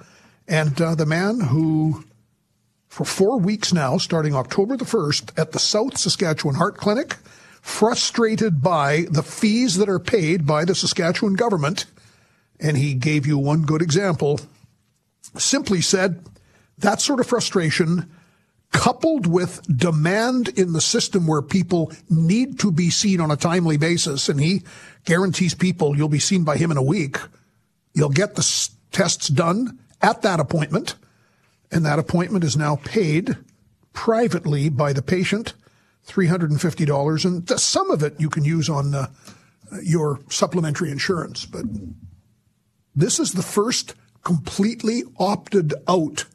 and 0.48 0.80
uh, 0.82 0.96
the 0.96 1.06
man 1.06 1.40
who, 1.42 2.06
for 2.88 3.06
four 3.06 3.40
weeks 3.40 3.74
now, 3.74 3.98
starting 3.98 4.36
October 4.36 4.78
the 4.78 4.86
1st, 4.86 5.38
at 5.38 5.52
the 5.52 5.60
South 5.60 5.98
Saskatchewan 5.98 6.56
Heart 6.56 6.78
Clinic, 6.78 7.16
frustrated 7.62 8.62
by 8.62 9.06
the 9.10 9.24
fees 9.24 9.76
that 9.76 9.90
are 9.90 10.00
paid 10.00 10.48
by 10.48 10.66
the 10.66 10.76
Saskatchewan 10.76 11.34
government, 11.34 11.86
and 12.60 12.78
he 12.78 12.94
gave 12.94 13.28
you 13.28 13.38
one 13.38 13.64
good 13.64 13.82
example, 13.82 14.40
simply 15.38 15.82
said 15.82 16.24
that 16.78 17.02
sort 17.02 17.20
of 17.20 17.28
frustration 17.28 18.10
coupled 18.72 19.28
with 19.28 19.62
demand 19.76 20.48
in 20.50 20.74
the 20.74 20.82
system 20.82 21.28
where 21.28 21.42
people 21.42 21.92
need 22.10 22.60
to 22.60 22.72
be 22.72 22.90
seen 22.90 23.20
on 23.20 23.30
a 23.30 23.36
timely 23.36 23.78
basis, 23.78 24.30
and 24.30 24.40
he 24.40 24.64
guarantees 25.06 25.54
people 25.54 25.96
you'll 25.96 26.08
be 26.08 26.20
seen 26.20 26.44
by 26.44 26.58
him 26.58 26.72
in 26.72 26.78
a 26.78 26.84
week. 26.84 27.18
You'll 27.94 28.10
get 28.10 28.36
the 28.36 28.70
tests 28.92 29.28
done 29.28 29.80
at 30.02 30.22
that 30.22 30.40
appointment. 30.40 30.96
And 31.72 31.86
that 31.86 32.00
appointment 32.00 32.44
is 32.44 32.58
now 32.58 32.78
paid 32.78 33.38
privately 33.94 34.70
by 34.70 34.94
the 34.94 35.02
patient, 35.02 35.54
$350. 36.08 37.26
And 37.26 37.50
some 37.60 37.92
of 37.92 38.04
it 38.04 38.20
you 38.20 38.30
can 38.30 38.44
use 38.44 38.70
on 38.70 38.94
uh, 38.94 39.08
your 39.82 40.20
supplementary 40.30 40.92
insurance. 40.92 41.46
But 41.46 41.66
this 42.96 43.20
is 43.20 43.34
the 43.34 43.44
first 43.44 43.96
completely 44.24 45.04
opted 45.18 45.74
out 45.88 46.26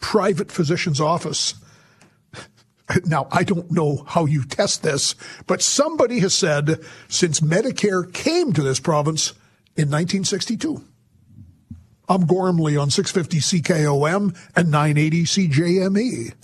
private 0.00 0.50
physician's 0.52 1.00
office. 1.00 1.54
Now, 3.06 3.26
I 3.30 3.42
don't 3.42 3.70
know 3.70 4.04
how 4.06 4.26
you 4.26 4.44
test 4.44 4.82
this, 4.82 5.14
but 5.46 5.62
somebody 5.62 6.18
has 6.18 6.34
said 6.34 6.80
since 7.08 7.40
Medicare 7.40 8.12
came 8.12 8.52
to 8.52 8.62
this 8.62 8.80
province 8.80 9.30
in 9.76 9.88
1962. 9.88 10.84
I'm 12.08 12.26
Gormley 12.26 12.76
on 12.76 12.90
650 12.90 13.62
CKOM 13.62 14.36
and 14.54 14.70
980 14.70 15.24
CJME. 15.24 16.34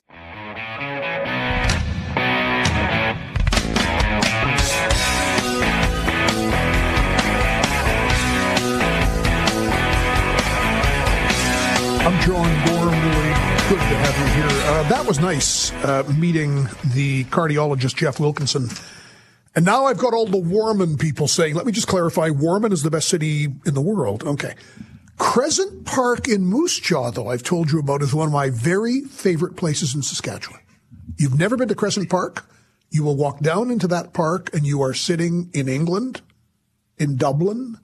Good 13.69 13.77
to 13.77 13.85
have 13.85 14.19
you 14.19 14.43
here. 14.43 14.63
Uh, 14.71 14.89
that 14.89 15.05
was 15.05 15.21
nice 15.21 15.73
uh, 15.85 16.03
meeting 16.17 16.69
the 16.95 17.25
cardiologist 17.25 17.97
Jeff 17.97 18.19
Wilkinson. 18.19 18.71
And 19.55 19.67
now 19.67 19.85
I've 19.85 19.99
got 19.99 20.15
all 20.15 20.25
the 20.25 20.39
Warman 20.39 20.97
people 20.97 21.29
saying, 21.29 21.55
let 21.55 21.67
me 21.67 21.73
just 21.73 21.87
clarify, 21.87 22.31
Warman 22.31 22.73
is 22.73 22.83
the 22.83 22.91
best 22.91 23.11
city 23.11 23.49
in 23.67 23.75
the 23.75 23.83
world. 23.83 24.25
Okay. 24.25 24.55
Crescent 25.19 25.85
Park 25.85 26.29
in 26.29 26.47
Moose 26.47 26.81
Jaw, 26.81 27.11
though, 27.11 27.29
I've 27.29 27.43
told 27.43 27.71
you 27.71 27.79
about, 27.79 28.01
is 28.01 28.15
one 28.15 28.29
of 28.29 28.33
my 28.33 28.49
very 28.49 29.03
favorite 29.03 29.55
places 29.55 29.95
in 29.95 30.01
Saskatchewan. 30.01 30.61
You've 31.19 31.39
never 31.39 31.55
been 31.55 31.69
to 31.69 31.75
Crescent 31.75 32.09
Park? 32.09 32.47
You 32.89 33.05
will 33.05 33.17
walk 33.17 33.41
down 33.41 33.71
into 33.71 33.87
that 33.89 34.15
park 34.15 34.49
and 34.55 34.67
you 34.67 34.81
are 34.81 34.95
sitting 34.95 35.51
in 35.53 35.69
England, 35.69 36.23
in 36.97 37.17
Dublin, 37.17 37.77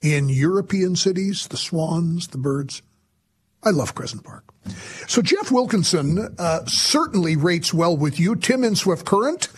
in 0.00 0.28
European 0.28 0.94
cities, 0.94 1.48
the 1.48 1.56
swans, 1.56 2.28
the 2.28 2.38
birds. 2.38 2.82
I 3.64 3.70
love 3.70 3.96
Crescent 3.96 4.22
Park. 4.22 4.53
So 5.06 5.22
Jeff 5.22 5.50
Wilkinson 5.50 6.34
uh, 6.38 6.64
certainly 6.66 7.36
rates 7.36 7.74
well 7.74 7.96
with 7.96 8.18
you. 8.18 8.36
Tim 8.36 8.64
in 8.64 8.74
Swift 8.74 9.04
Current, 9.04 9.48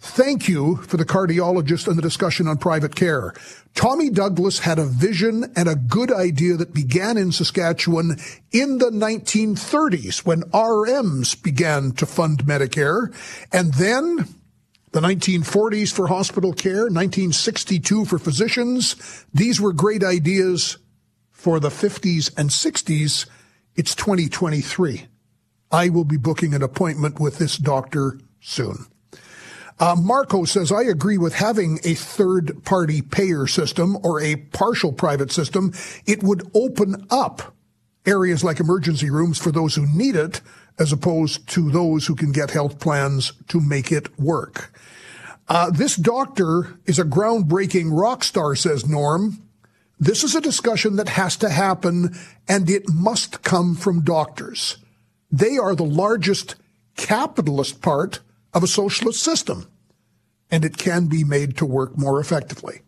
thank 0.00 0.48
you 0.48 0.76
for 0.76 0.96
the 0.96 1.04
cardiologist 1.04 1.86
and 1.86 1.96
the 1.96 2.02
discussion 2.02 2.48
on 2.48 2.58
private 2.58 2.94
care. 2.94 3.34
Tommy 3.74 4.08
Douglas 4.08 4.60
had 4.60 4.78
a 4.78 4.86
vision 4.86 5.52
and 5.54 5.68
a 5.68 5.76
good 5.76 6.10
idea 6.10 6.56
that 6.56 6.72
began 6.72 7.18
in 7.18 7.30
Saskatchewan 7.30 8.16
in 8.50 8.78
the 8.78 8.90
1930s 8.90 10.24
when 10.24 10.42
RMs 10.44 11.40
began 11.40 11.92
to 11.92 12.06
fund 12.06 12.44
Medicare. 12.44 13.14
And 13.52 13.74
then 13.74 14.26
the 14.92 15.00
1940s 15.00 15.92
for 15.92 16.06
hospital 16.06 16.54
care, 16.54 16.84
1962 16.84 18.06
for 18.06 18.18
physicians. 18.18 19.26
These 19.34 19.60
were 19.60 19.74
great 19.74 20.02
ideas 20.02 20.78
for 21.30 21.60
the 21.60 21.68
50s 21.68 22.32
and 22.38 22.48
60s. 22.48 23.26
It's 23.76 23.94
2023. 23.94 25.06
I 25.70 25.88
will 25.90 26.04
be 26.04 26.16
booking 26.16 26.54
an 26.54 26.62
appointment 26.62 27.20
with 27.20 27.36
this 27.36 27.58
doctor 27.58 28.18
soon. 28.40 28.86
Uh, 29.78 29.94
Marco 29.98 30.44
says, 30.44 30.72
I 30.72 30.82
agree 30.84 31.18
with 31.18 31.34
having 31.34 31.80
a 31.84 31.92
third 31.92 32.64
party 32.64 33.02
payer 33.02 33.46
system 33.46 33.98
or 34.02 34.20
a 34.20 34.36
partial 34.36 34.92
private 34.92 35.30
system. 35.30 35.74
It 36.06 36.22
would 36.22 36.50
open 36.54 37.06
up 37.10 37.54
areas 38.06 38.42
like 38.42 38.60
emergency 38.60 39.10
rooms 39.10 39.38
for 39.38 39.52
those 39.52 39.74
who 39.74 39.86
need 39.94 40.16
it 40.16 40.40
as 40.78 40.92
opposed 40.92 41.46
to 41.48 41.70
those 41.70 42.06
who 42.06 42.14
can 42.14 42.32
get 42.32 42.52
health 42.52 42.78
plans 42.78 43.32
to 43.48 43.60
make 43.60 43.92
it 43.92 44.18
work. 44.18 44.72
Uh, 45.48 45.70
this 45.70 45.96
doctor 45.96 46.78
is 46.86 46.98
a 46.98 47.04
groundbreaking 47.04 47.88
rock 47.90 48.24
star, 48.24 48.54
says 48.54 48.88
Norm. 48.88 49.45
This 49.98 50.24
is 50.24 50.34
a 50.34 50.40
discussion 50.40 50.96
that 50.96 51.08
has 51.10 51.36
to 51.38 51.48
happen 51.48 52.14
and 52.46 52.68
it 52.68 52.84
must 52.92 53.42
come 53.42 53.74
from 53.74 54.02
doctors. 54.02 54.76
They 55.30 55.56
are 55.56 55.74
the 55.74 55.84
largest 55.84 56.54
capitalist 56.96 57.80
part 57.80 58.20
of 58.52 58.62
a 58.62 58.68
socialist 58.68 59.22
system 59.22 59.66
and 60.50 60.64
it 60.64 60.76
can 60.76 61.06
be 61.06 61.24
made 61.24 61.56
to 61.58 61.66
work 61.66 61.96
more 61.96 62.20
effectively. 62.20 62.82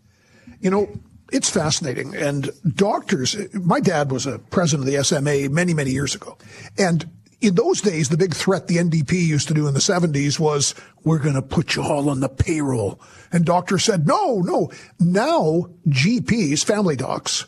You 0.61 0.71
know, 0.71 1.01
it's 1.33 1.51
fascinating. 1.51 2.15
And 2.15 2.51
doctors, 2.75 3.37
my 3.55 3.81
dad 3.81 4.11
was 4.11 4.27
a 4.27 4.39
president 4.39 4.89
of 4.89 4.95
the 4.95 5.05
SMA 5.05 5.49
many, 5.53 5.75
many 5.75 5.91
years 5.91 6.15
ago. 6.15 6.37
And 6.79 7.09
in 7.41 7.55
those 7.55 7.81
days, 7.81 8.09
the 8.09 8.17
big 8.17 8.35
threat 8.35 8.67
the 8.67 8.77
NDP 8.77 9.13
used 9.13 9.49
to 9.49 9.55
do 9.55 9.69
in 9.69 9.75
the 9.75 9.81
70s 9.81 10.39
was, 10.39 10.75
we're 11.05 11.19
going 11.19 11.35
to 11.35 11.43
put 11.43 11.77
you 11.77 11.83
all 11.83 12.11
on 12.11 12.21
the 12.21 12.29
payroll. 12.29 13.01
And 13.31 13.45
doctors 13.45 13.85
said, 13.85 14.07
no, 14.07 14.41
no. 14.41 14.71
Now 14.99 15.71
GPs, 15.87 16.65
family 16.65 16.97
docs, 16.97 17.47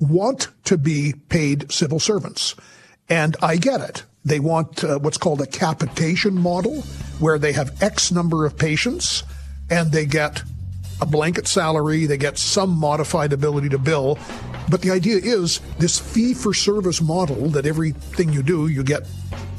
want 0.00 0.48
to 0.64 0.78
be 0.78 1.14
paid 1.28 1.70
civil 1.70 2.00
servants. 2.00 2.54
And 3.08 3.36
I 3.42 3.56
get 3.56 3.80
it. 3.80 4.04
They 4.24 4.40
want 4.40 4.82
uh, 4.82 4.98
what's 4.98 5.18
called 5.18 5.40
a 5.40 5.46
capitation 5.46 6.34
model, 6.34 6.82
where 7.20 7.38
they 7.38 7.52
have 7.52 7.82
X 7.82 8.10
number 8.10 8.44
of 8.44 8.58
patients 8.58 9.22
and 9.70 9.92
they 9.92 10.06
get 10.06 10.42
a 11.00 11.06
blanket 11.06 11.46
salary, 11.46 12.06
they 12.06 12.16
get 12.16 12.38
some 12.38 12.70
modified 12.70 13.32
ability 13.32 13.68
to 13.68 13.78
bill. 13.78 14.18
But 14.68 14.82
the 14.82 14.90
idea 14.90 15.18
is 15.18 15.60
this 15.78 15.98
fee 15.98 16.34
for 16.34 16.52
service 16.52 17.00
model 17.00 17.48
that 17.50 17.66
everything 17.66 18.32
you 18.32 18.42
do, 18.42 18.66
you 18.66 18.82
get, 18.82 19.06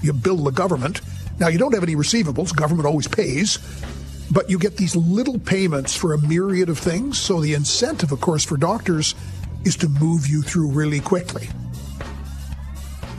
you 0.02 0.14
bill 0.14 0.38
the 0.38 0.52
government. 0.52 1.02
Now, 1.40 1.48
you 1.48 1.58
don't 1.58 1.74
have 1.74 1.84
any 1.84 1.96
receivables, 1.96 2.56
government 2.56 2.88
always 2.88 3.08
pays, 3.08 3.60
but 4.32 4.50
you 4.50 4.60
get 4.60 4.78
these 4.78 4.96
little 4.96 5.40
payments 5.40 5.96
for 5.96 6.14
a 6.14 6.22
myriad 6.22 6.70
of 6.70 6.78
things. 6.78 7.20
So 7.20 7.40
the 7.40 7.54
incentive, 7.54 8.12
of 8.12 8.20
course, 8.20 8.44
for 8.44 8.58
doctors 8.58 9.16
is 9.64 9.78
to 9.78 9.88
move 9.88 10.28
you 10.28 10.42
through 10.42 10.72
really 10.72 11.00
quickly. 11.00 11.50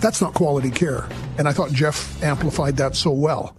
That's 0.00 0.20
not 0.20 0.34
quality 0.34 0.70
care. 0.70 1.08
And 1.38 1.48
I 1.48 1.52
thought 1.52 1.72
Jeff 1.72 2.22
amplified 2.22 2.76
that 2.76 2.96
so 2.96 3.10
well. 3.10 3.56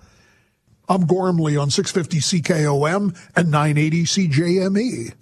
I'm 0.87 1.05
Gormley 1.05 1.55
on 1.55 1.69
650 1.69 2.41
CKOM 2.41 3.15
and 3.35 3.51
980 3.51 4.03
CJME. 4.03 5.13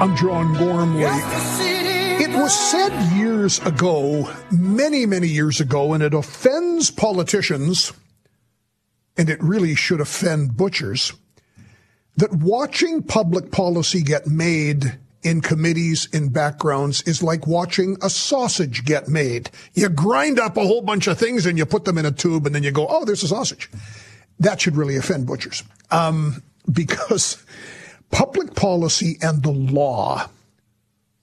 I'm 0.00 0.16
John 0.16 0.54
Gormley. 0.58 1.04
It 1.04 2.30
was 2.30 2.52
said 2.52 2.92
years 3.16 3.60
ago, 3.60 4.30
many, 4.50 5.06
many 5.06 5.28
years 5.28 5.60
ago, 5.60 5.92
and 5.92 6.02
it 6.02 6.14
offends 6.14 6.90
politicians 6.90 7.92
and 9.16 9.30
it 9.30 9.42
really 9.42 9.74
should 9.74 10.00
offend 10.00 10.56
butchers, 10.56 11.12
that 12.16 12.32
watching 12.32 13.02
public 13.02 13.50
policy 13.50 14.02
get 14.02 14.26
made 14.26 14.98
in 15.24 15.40
committees 15.40 16.08
in 16.12 16.28
backgrounds 16.28 17.02
is 17.02 17.22
like 17.22 17.46
watching 17.46 17.96
a 18.02 18.10
sausage 18.10 18.84
get 18.84 19.08
made. 19.08 19.50
You 19.74 19.88
grind 19.88 20.38
up 20.38 20.56
a 20.56 20.64
whole 20.64 20.82
bunch 20.82 21.06
of 21.06 21.18
things 21.18 21.46
and 21.46 21.58
you 21.58 21.66
put 21.66 21.84
them 21.84 21.98
in 21.98 22.06
a 22.06 22.12
tube 22.12 22.46
and 22.46 22.54
then 22.54 22.62
you 22.62 22.70
go, 22.70 22.86
oh, 22.88 23.04
there's 23.04 23.22
a 23.22 23.28
sausage. 23.28 23.70
That 24.38 24.60
should 24.60 24.76
really 24.76 24.96
offend 24.96 25.26
butchers. 25.26 25.62
Um, 25.90 26.42
because 26.70 27.42
public 28.10 28.54
policy 28.54 29.18
and 29.20 29.42
the 29.42 29.50
law 29.50 30.28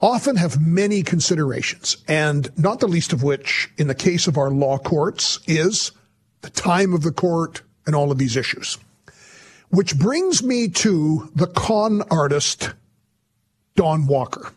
often 0.00 0.36
have 0.36 0.60
many 0.60 1.02
considerations, 1.02 1.96
and 2.08 2.50
not 2.58 2.80
the 2.80 2.88
least 2.88 3.12
of 3.12 3.22
which, 3.22 3.70
in 3.78 3.86
the 3.86 3.94
case 3.94 4.26
of 4.26 4.36
our 4.36 4.50
law 4.50 4.76
courts, 4.76 5.38
is 5.46 5.92
the 6.40 6.50
time 6.50 6.92
of 6.92 7.02
the 7.02 7.12
court, 7.12 7.62
and 7.86 7.94
all 7.94 8.10
of 8.10 8.18
these 8.18 8.36
issues. 8.36 8.78
Which 9.70 9.98
brings 9.98 10.42
me 10.42 10.68
to 10.68 11.30
the 11.34 11.46
con 11.46 12.02
artist, 12.10 12.72
Dawn 13.74 14.06
Walker. 14.06 14.52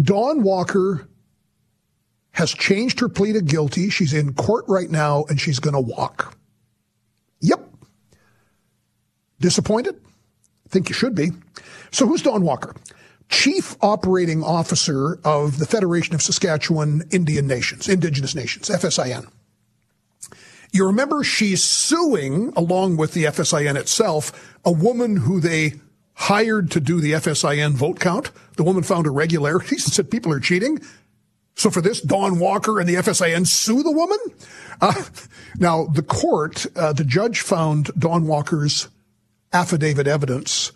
Dawn 0.00 0.42
Walker 0.42 1.08
has 2.32 2.52
changed 2.52 3.00
her 3.00 3.08
plea 3.08 3.32
to 3.32 3.40
guilty. 3.40 3.88
She's 3.88 4.12
in 4.12 4.34
court 4.34 4.64
right 4.68 4.90
now 4.90 5.24
and 5.28 5.40
she's 5.40 5.58
going 5.58 5.74
to 5.74 5.80
walk. 5.80 6.36
Yep. 7.40 7.60
Disappointed? 9.40 10.00
Think 10.68 10.88
you 10.88 10.94
should 10.94 11.14
be. 11.14 11.30
So 11.90 12.06
who's 12.06 12.22
Dawn 12.22 12.42
Walker? 12.42 12.74
Chief 13.28 13.74
Operating 13.80 14.42
Officer 14.44 15.18
of 15.24 15.58
the 15.58 15.66
Federation 15.66 16.14
of 16.14 16.22
Saskatchewan 16.22 17.02
Indian 17.10 17.46
Nations, 17.46 17.88
Indigenous 17.88 18.34
Nations, 18.34 18.68
FSIN. 18.68 19.28
You 20.72 20.86
remember 20.86 21.24
she's 21.24 21.62
suing, 21.64 22.52
along 22.56 22.98
with 22.98 23.14
the 23.14 23.24
FSIN 23.24 23.76
itself, 23.76 24.58
a 24.64 24.70
woman 24.70 25.16
who 25.16 25.40
they 25.40 25.74
hired 26.16 26.70
to 26.70 26.80
do 26.80 27.00
the 27.00 27.12
FSIN 27.12 27.72
vote 27.72 28.00
count. 28.00 28.30
The 28.56 28.64
woman 28.64 28.82
found 28.82 29.06
irregularities 29.06 29.84
and 29.86 29.92
said 29.92 30.10
people 30.10 30.32
are 30.32 30.40
cheating. 30.40 30.80
So 31.54 31.70
for 31.70 31.80
this, 31.80 32.00
Dawn 32.00 32.38
Walker 32.38 32.80
and 32.80 32.88
the 32.88 32.96
FSIN 32.96 33.46
sue 33.46 33.82
the 33.82 33.92
woman? 33.92 34.18
Uh, 34.80 35.04
now, 35.58 35.86
the 35.86 36.02
court, 36.02 36.66
uh, 36.76 36.92
the 36.92 37.04
judge 37.04 37.40
found 37.40 37.90
Dawn 37.98 38.26
Walker's 38.26 38.88
affidavit 39.52 40.06
evidence, 40.06 40.72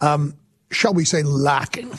um, 0.00 0.34
shall 0.70 0.94
we 0.94 1.04
say, 1.04 1.22
lacking. 1.22 1.96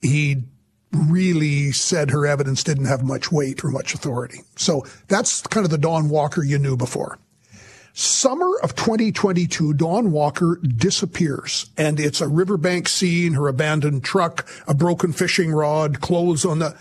He 0.00 0.44
really 0.92 1.72
said 1.72 2.10
her 2.10 2.26
evidence 2.26 2.62
didn't 2.62 2.86
have 2.86 3.02
much 3.02 3.30
weight 3.30 3.62
or 3.64 3.68
much 3.68 3.94
authority. 3.94 4.40
So 4.56 4.86
that's 5.08 5.42
kind 5.42 5.64
of 5.64 5.70
the 5.70 5.78
Dawn 5.78 6.08
Walker 6.08 6.42
you 6.42 6.58
knew 6.58 6.76
before. 6.76 7.18
Summer 7.98 8.58
of 8.62 8.74
2022, 8.74 9.72
Dawn 9.72 10.12
Walker 10.12 10.60
disappears 10.62 11.70
and 11.78 11.98
it's 11.98 12.20
a 12.20 12.28
riverbank 12.28 12.88
scene, 12.88 13.32
her 13.32 13.48
abandoned 13.48 14.04
truck, 14.04 14.46
a 14.68 14.74
broken 14.74 15.14
fishing 15.14 15.50
rod, 15.50 16.02
clothes 16.02 16.44
on 16.44 16.58
the, 16.58 16.76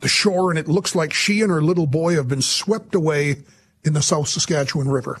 the 0.00 0.08
shore, 0.08 0.48
and 0.48 0.58
it 0.58 0.66
looks 0.66 0.94
like 0.94 1.12
she 1.12 1.42
and 1.42 1.50
her 1.50 1.60
little 1.60 1.86
boy 1.86 2.14
have 2.14 2.28
been 2.28 2.40
swept 2.40 2.94
away 2.94 3.42
in 3.84 3.92
the 3.92 4.00
South 4.00 4.28
Saskatchewan 4.28 4.88
River. 4.88 5.18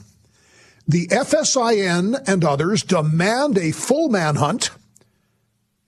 The 0.86 1.08
FSIN 1.08 2.26
and 2.26 2.42
others 2.42 2.82
demand 2.82 3.58
a 3.58 3.72
full 3.72 4.08
manhunt 4.08 4.70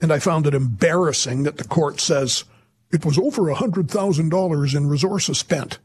and 0.02 0.12
I 0.12 0.18
found 0.18 0.46
it 0.48 0.54
embarrassing 0.54 1.44
that 1.44 1.56
the 1.56 1.64
court 1.64 1.98
says 1.98 2.44
it 2.92 3.06
was 3.06 3.18
over 3.18 3.44
$100,000 3.44 4.76
in 4.76 4.86
resources 4.86 5.38
spent. 5.38 5.78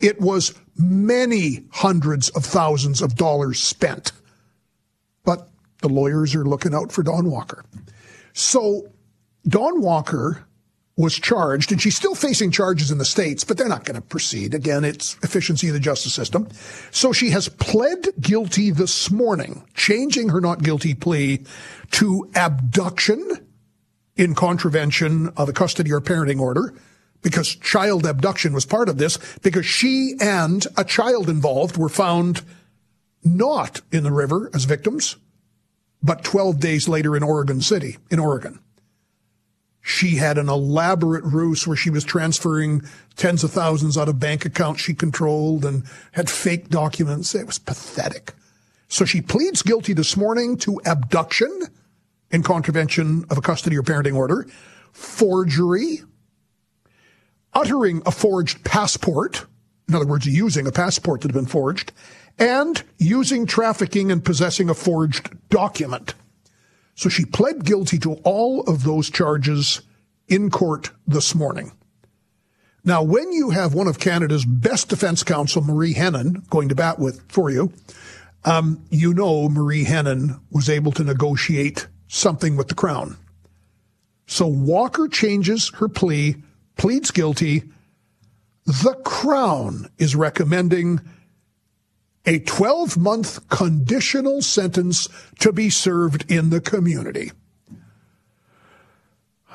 It 0.00 0.20
was 0.20 0.54
many 0.76 1.64
hundreds 1.72 2.28
of 2.30 2.44
thousands 2.44 3.02
of 3.02 3.16
dollars 3.16 3.60
spent. 3.60 4.12
But 5.24 5.48
the 5.82 5.88
lawyers 5.88 6.34
are 6.34 6.44
looking 6.44 6.74
out 6.74 6.92
for 6.92 7.02
Dawn 7.02 7.30
Walker. 7.30 7.64
So 8.32 8.88
Dawn 9.46 9.80
Walker 9.80 10.44
was 10.96 11.14
charged, 11.14 11.70
and 11.70 11.80
she's 11.80 11.96
still 11.96 12.16
facing 12.16 12.50
charges 12.50 12.90
in 12.90 12.98
the 12.98 13.04
States, 13.04 13.44
but 13.44 13.56
they're 13.56 13.68
not 13.68 13.84
going 13.84 13.94
to 13.94 14.00
proceed. 14.00 14.52
Again, 14.52 14.84
it's 14.84 15.16
efficiency 15.22 15.68
of 15.68 15.74
the 15.74 15.80
justice 15.80 16.12
system. 16.12 16.48
So 16.90 17.12
she 17.12 17.30
has 17.30 17.48
pled 17.48 18.08
guilty 18.20 18.70
this 18.70 19.08
morning, 19.08 19.64
changing 19.74 20.30
her 20.30 20.40
not 20.40 20.62
guilty 20.62 20.94
plea 20.94 21.44
to 21.92 22.28
abduction 22.34 23.24
in 24.16 24.34
contravention 24.34 25.28
of 25.36 25.48
a 25.48 25.52
custody 25.52 25.92
or 25.92 26.00
parenting 26.00 26.40
order, 26.40 26.74
because 27.22 27.54
child 27.56 28.06
abduction 28.06 28.52
was 28.52 28.64
part 28.64 28.88
of 28.88 28.98
this, 28.98 29.18
because 29.42 29.66
she 29.66 30.14
and 30.20 30.66
a 30.76 30.84
child 30.84 31.28
involved 31.28 31.76
were 31.76 31.88
found 31.88 32.42
not 33.24 33.80
in 33.90 34.04
the 34.04 34.12
river 34.12 34.50
as 34.54 34.64
victims, 34.64 35.16
but 36.02 36.24
12 36.24 36.60
days 36.60 36.88
later 36.88 37.16
in 37.16 37.22
Oregon 37.22 37.60
City, 37.60 37.98
in 38.10 38.18
Oregon. 38.18 38.60
She 39.80 40.16
had 40.16 40.38
an 40.38 40.48
elaborate 40.48 41.24
ruse 41.24 41.66
where 41.66 41.76
she 41.76 41.90
was 41.90 42.04
transferring 42.04 42.82
tens 43.16 43.42
of 43.42 43.50
thousands 43.50 43.96
out 43.96 44.08
of 44.08 44.20
bank 44.20 44.44
accounts 44.44 44.82
she 44.82 44.94
controlled 44.94 45.64
and 45.64 45.84
had 46.12 46.28
fake 46.28 46.68
documents. 46.68 47.34
It 47.34 47.46
was 47.46 47.58
pathetic. 47.58 48.34
So 48.88 49.04
she 49.04 49.22
pleads 49.22 49.62
guilty 49.62 49.94
this 49.94 50.16
morning 50.16 50.56
to 50.58 50.80
abduction 50.84 51.50
in 52.30 52.42
contravention 52.42 53.24
of 53.30 53.38
a 53.38 53.40
custody 53.40 53.78
or 53.78 53.82
parenting 53.82 54.14
order, 54.14 54.46
forgery, 54.92 56.00
uttering 57.58 58.02
a 58.06 58.10
forged 58.12 58.64
passport, 58.64 59.44
in 59.88 59.94
other 59.94 60.06
words, 60.06 60.26
using 60.26 60.66
a 60.66 60.72
passport 60.72 61.20
that 61.20 61.28
had 61.28 61.34
been 61.34 61.46
forged, 61.46 61.92
and 62.38 62.84
using 62.98 63.46
trafficking 63.46 64.12
and 64.12 64.24
possessing 64.24 64.70
a 64.70 64.74
forged 64.74 65.30
document. 65.48 66.14
So 66.94 67.08
she 67.08 67.24
pled 67.24 67.64
guilty 67.64 67.98
to 67.98 68.14
all 68.22 68.60
of 68.62 68.84
those 68.84 69.10
charges 69.10 69.82
in 70.28 70.50
court 70.50 70.90
this 71.06 71.34
morning. 71.34 71.72
Now, 72.84 73.02
when 73.02 73.32
you 73.32 73.50
have 73.50 73.74
one 73.74 73.88
of 73.88 73.98
Canada's 73.98 74.44
best 74.44 74.88
defense 74.88 75.24
counsel, 75.24 75.62
Marie 75.62 75.94
Henein, 75.94 76.48
going 76.48 76.68
to 76.68 76.74
bat 76.76 76.98
with 76.98 77.20
for 77.28 77.50
you, 77.50 77.72
um, 78.44 78.84
you 78.88 79.12
know 79.12 79.48
Marie 79.48 79.84
Henein 79.84 80.40
was 80.52 80.70
able 80.70 80.92
to 80.92 81.04
negotiate 81.04 81.88
something 82.06 82.56
with 82.56 82.68
the 82.68 82.74
Crown. 82.74 83.16
So 84.26 84.46
Walker 84.46 85.08
changes 85.08 85.70
her 85.76 85.88
plea, 85.88 86.36
pleads 86.78 87.10
guilty. 87.10 87.64
The 88.64 88.94
Crown 89.04 89.90
is 89.98 90.16
recommending 90.16 91.00
a 92.24 92.38
12 92.38 92.96
month 92.96 93.48
conditional 93.48 94.40
sentence 94.40 95.08
to 95.40 95.52
be 95.52 95.68
served 95.68 96.30
in 96.30 96.50
the 96.50 96.60
community. 96.60 97.32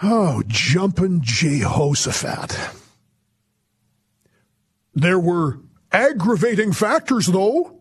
Oh, 0.02 0.44
jumping 0.48 1.22
Jehoshaphat. 1.22 2.58
There 4.94 5.20
were 5.20 5.60
aggravating 5.92 6.74
factors, 6.74 7.28
though. 7.28 7.80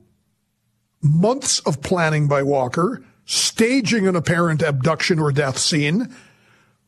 Months 1.02 1.58
of 1.60 1.82
planning 1.82 2.28
by 2.28 2.42
Walker, 2.42 3.02
staging 3.24 4.06
an 4.06 4.14
apparent 4.14 4.62
abduction 4.62 5.18
or 5.18 5.32
death 5.32 5.58
scene. 5.58 6.14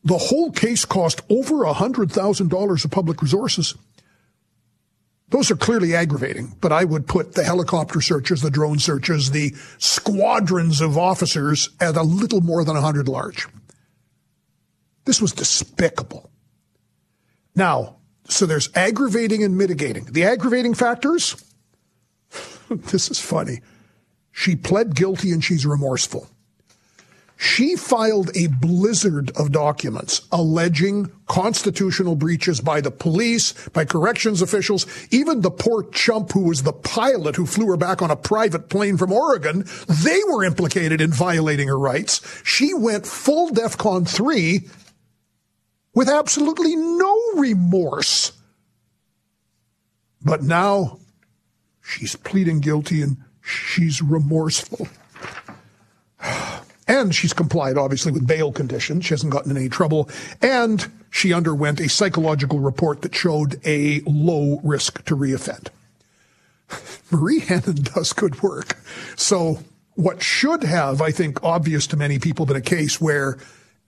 The 0.05 0.17
whole 0.19 0.51
case 0.51 0.85
cost 0.85 1.21
over 1.29 1.65
$100,000 1.65 2.85
of 2.85 2.91
public 2.91 3.21
resources. 3.21 3.75
Those 5.29 5.49
are 5.49 5.55
clearly 5.55 5.95
aggravating, 5.95 6.55
but 6.61 6.71
I 6.71 6.85
would 6.85 7.07
put 7.07 7.33
the 7.33 7.43
helicopter 7.43 7.99
searches, 7.99 8.41
the 8.41 8.51
drone 8.51 8.77
searches, 8.77 9.31
the 9.31 9.55
squadrons 9.79 10.79
of 10.79 10.97
officers 10.97 11.69
at 11.79 11.97
a 11.97 12.03
little 12.03 12.41
more 12.41 12.63
than 12.63 12.75
100 12.75 13.07
large. 13.07 13.47
This 15.05 15.19
was 15.19 15.33
despicable. 15.33 16.29
Now, 17.55 17.97
so 18.29 18.45
there's 18.45 18.69
aggravating 18.75 19.43
and 19.43 19.57
mitigating. 19.57 20.05
The 20.05 20.25
aggravating 20.25 20.75
factors, 20.75 21.35
this 22.69 23.09
is 23.09 23.19
funny. 23.19 23.61
She 24.31 24.55
pled 24.55 24.95
guilty 24.95 25.31
and 25.31 25.43
she's 25.43 25.65
remorseful. 25.65 26.29
She 27.37 27.75
filed 27.75 28.35
a 28.35 28.47
blizzard 28.47 29.31
of 29.35 29.51
documents 29.51 30.21
alleging 30.31 31.11
constitutional 31.27 32.15
breaches 32.15 32.61
by 32.61 32.79
the 32.79 32.91
police, 32.91 33.53
by 33.69 33.83
corrections 33.83 34.41
officials, 34.41 34.85
even 35.11 35.41
the 35.41 35.51
poor 35.51 35.83
chump 35.83 36.31
who 36.31 36.43
was 36.43 36.63
the 36.63 36.71
pilot 36.71 37.35
who 37.35 37.45
flew 37.45 37.67
her 37.67 37.77
back 37.77 38.01
on 38.01 38.09
a 38.09 38.15
private 38.15 38.69
plane 38.69 38.97
from 38.97 39.11
Oregon. 39.11 39.65
They 39.87 40.21
were 40.29 40.45
implicated 40.45 41.01
in 41.01 41.11
violating 41.11 41.67
her 41.67 41.77
rights. 41.77 42.21
She 42.45 42.73
went 42.73 43.05
full 43.05 43.49
DEFCON 43.49 44.07
3 44.07 44.69
with 45.93 46.07
absolutely 46.07 46.75
no 46.75 47.21
remorse. 47.35 48.31
But 50.23 50.41
now 50.41 50.99
she's 51.81 52.15
pleading 52.15 52.61
guilty 52.61 53.01
and 53.01 53.17
she's 53.41 54.01
remorseful. 54.01 54.87
And 56.87 57.15
she's 57.15 57.33
complied, 57.33 57.77
obviously, 57.77 58.11
with 58.11 58.27
bail 58.27 58.51
conditions. 58.51 59.05
She 59.05 59.13
hasn't 59.13 59.33
gotten 59.33 59.51
in 59.51 59.57
any 59.57 59.69
trouble. 59.69 60.09
And 60.41 60.87
she 61.09 61.33
underwent 61.33 61.79
a 61.79 61.89
psychological 61.89 62.59
report 62.59 63.01
that 63.01 63.15
showed 63.15 63.59
a 63.65 64.01
low 64.05 64.59
risk 64.63 65.03
to 65.05 65.15
reoffend. 65.15 65.69
Marie 67.11 67.39
Henein 67.41 67.93
does 67.93 68.13
good 68.13 68.43
work. 68.43 68.77
So 69.15 69.59
what 69.95 70.21
should 70.21 70.63
have, 70.63 71.01
I 71.01 71.11
think, 71.11 71.43
obvious 71.43 71.87
to 71.87 71.97
many 71.97 72.19
people 72.19 72.45
been 72.45 72.55
a 72.55 72.61
case 72.61 73.01
where 73.01 73.37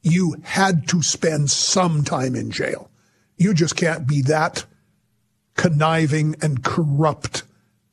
you 0.01 0.35
had 0.43 0.87
to 0.89 1.03
spend 1.03 1.51
some 1.51 2.03
time 2.03 2.35
in 2.35 2.49
jail. 2.49 2.89
You 3.37 3.53
just 3.53 3.75
can't 3.75 4.07
be 4.07 4.21
that 4.23 4.65
conniving 5.55 6.35
and 6.41 6.63
corrupt 6.63 7.43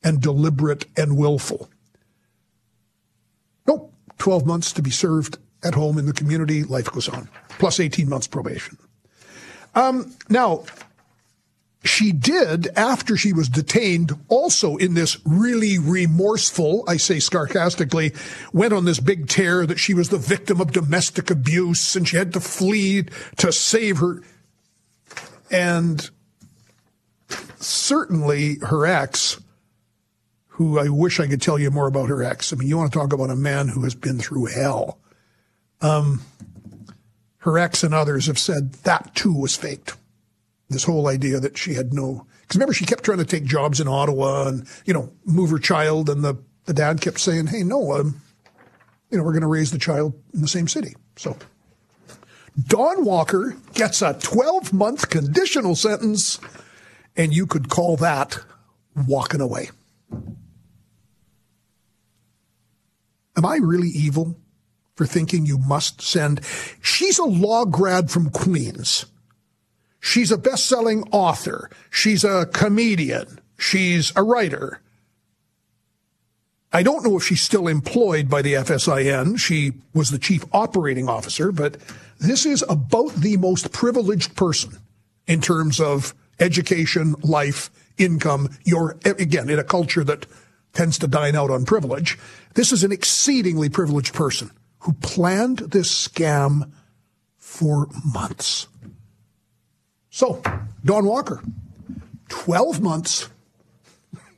and 0.03 0.21
deliberate 0.21 0.85
and 0.95 1.17
willful. 1.17 1.69
Nope. 4.15 4.19
12 4.19 4.45
months 4.45 4.71
to 4.73 4.81
be 4.81 4.91
served 4.91 5.37
at 5.63 5.75
home 5.75 5.97
in 5.97 6.05
the 6.05 6.13
community. 6.13 6.63
Life 6.63 6.91
goes 6.91 7.09
on. 7.09 7.29
Plus 7.49 7.79
18 7.79 8.09
months 8.09 8.27
probation. 8.27 8.77
Um, 9.73 10.15
now, 10.29 10.63
she 11.85 12.11
did, 12.11 12.67
after 12.75 13.15
she 13.15 13.31
was 13.31 13.47
detained, 13.47 14.13
also 14.27 14.75
in 14.77 14.95
this 14.95 15.19
really 15.25 15.77
remorseful, 15.77 16.83
I 16.87 16.97
say 16.97 17.19
sarcastically, 17.19 18.13
went 18.53 18.73
on 18.73 18.85
this 18.85 18.99
big 18.99 19.27
tear 19.27 19.65
that 19.65 19.79
she 19.79 19.93
was 19.93 20.09
the 20.09 20.17
victim 20.17 20.59
of 20.59 20.71
domestic 20.71 21.29
abuse 21.29 21.95
and 21.95 22.07
she 22.07 22.17
had 22.17 22.33
to 22.33 22.39
flee 22.39 23.03
to 23.37 23.51
save 23.51 23.97
her. 23.97 24.23
And 25.51 26.09
certainly 27.57 28.57
her 28.61 28.85
ex, 28.87 29.39
who 30.55 30.79
I 30.79 30.87
wish 30.87 31.19
I 31.19 31.27
could 31.27 31.41
tell 31.41 31.59
you 31.59 31.69
more 31.69 31.87
about 31.87 32.07
her 32.07 32.23
ex. 32.23 32.53
I 32.53 32.55
mean, 32.55 32.69
you 32.69 32.77
want 32.77 32.91
to 32.91 32.97
talk 32.97 33.11
about 33.11 33.29
a 33.29 33.35
man 33.35 33.67
who 33.67 33.83
has 33.83 33.93
been 33.93 34.19
through 34.19 34.45
hell. 34.45 34.99
Um, 35.81 36.21
her 37.39 37.59
ex 37.59 37.83
and 37.83 37.93
others 37.93 38.27
have 38.27 38.39
said 38.39 38.71
that 38.83 39.13
too 39.15 39.33
was 39.33 39.55
faked 39.55 39.95
this 40.69 40.85
whole 40.85 41.07
idea 41.07 41.39
that 41.41 41.57
she 41.57 41.73
had 41.73 41.93
no, 41.93 42.25
because 42.41 42.55
remember 42.55 42.73
she 42.73 42.85
kept 42.85 43.03
trying 43.03 43.17
to 43.17 43.25
take 43.25 43.43
jobs 43.43 43.81
in 43.81 43.87
Ottawa 43.87 44.47
and, 44.47 44.67
you 44.85 44.93
know, 44.93 45.11
move 45.25 45.49
her 45.49 45.59
child 45.59 46.09
and 46.09 46.23
the, 46.23 46.37
the 46.65 46.73
dad 46.73 47.01
kept 47.01 47.19
saying, 47.19 47.47
hey, 47.47 47.61
no, 47.61 47.91
um, 47.91 48.21
you 49.11 49.17
know, 49.17 49.23
we're 49.23 49.33
going 49.33 49.41
to 49.41 49.47
raise 49.47 49.71
the 49.71 49.77
child 49.77 50.13
in 50.33 50.41
the 50.41 50.47
same 50.47 50.67
city. 50.67 50.95
So 51.17 51.37
Dawn 52.67 53.03
Walker 53.03 53.57
gets 53.73 54.01
a 54.01 54.13
12 54.13 54.71
month 54.71 55.09
conditional 55.09 55.75
sentence, 55.75 56.39
and 57.17 57.33
you 57.33 57.45
could 57.45 57.69
call 57.69 57.97
that 57.97 58.39
walking 59.07 59.41
away. 59.41 59.69
Am 63.37 63.45
I 63.45 63.57
really 63.57 63.89
evil 63.89 64.37
for 64.95 65.05
thinking 65.05 65.45
you 65.45 65.57
must 65.57 66.01
send? 66.01 66.41
She's 66.81 67.19
a 67.19 67.25
law 67.25 67.65
grad 67.65 68.09
from 68.09 68.29
Queens. 68.29 69.05
She's 69.99 70.31
a 70.31 70.37
best 70.37 70.67
selling 70.67 71.03
author. 71.11 71.69
She's 71.89 72.23
a 72.23 72.45
comedian. 72.45 73.39
She's 73.57 74.13
a 74.15 74.23
writer. 74.23 74.81
I 76.71 76.83
don't 76.83 77.03
know 77.03 77.17
if 77.17 77.23
she's 77.23 77.41
still 77.41 77.67
employed 77.67 78.29
by 78.29 78.41
the 78.41 78.53
FSIN. 78.53 79.39
She 79.39 79.73
was 79.93 80.09
the 80.09 80.19
chief 80.19 80.43
operating 80.51 81.07
officer, 81.07 81.51
but 81.51 81.77
this 82.19 82.45
is 82.45 82.63
about 82.67 83.13
the 83.13 83.37
most 83.37 83.71
privileged 83.71 84.35
person 84.35 84.77
in 85.25 85.41
terms 85.41 85.79
of 85.79 86.13
education, 86.39 87.15
life, 87.23 87.69
income. 87.97 88.49
You're, 88.63 88.97
again, 89.05 89.49
in 89.49 89.57
a 89.57 89.63
culture 89.63 90.03
that 90.03 90.25
tends 90.75 90.99
to 90.99 91.07
dine 91.07 91.35
out 91.35 91.49
on 91.49 91.65
privilege. 91.65 92.19
This 92.53 92.71
is 92.71 92.83
an 92.83 92.91
exceedingly 92.91 93.69
privileged 93.69 94.13
person 94.13 94.51
who 94.79 94.93
planned 94.93 95.59
this 95.59 96.07
scam 96.07 96.71
for 97.37 97.87
months. 98.13 98.67
So, 100.11 100.41
Dawn 100.83 101.05
Walker, 101.05 101.41
12 102.29 102.81
months. 102.81 103.29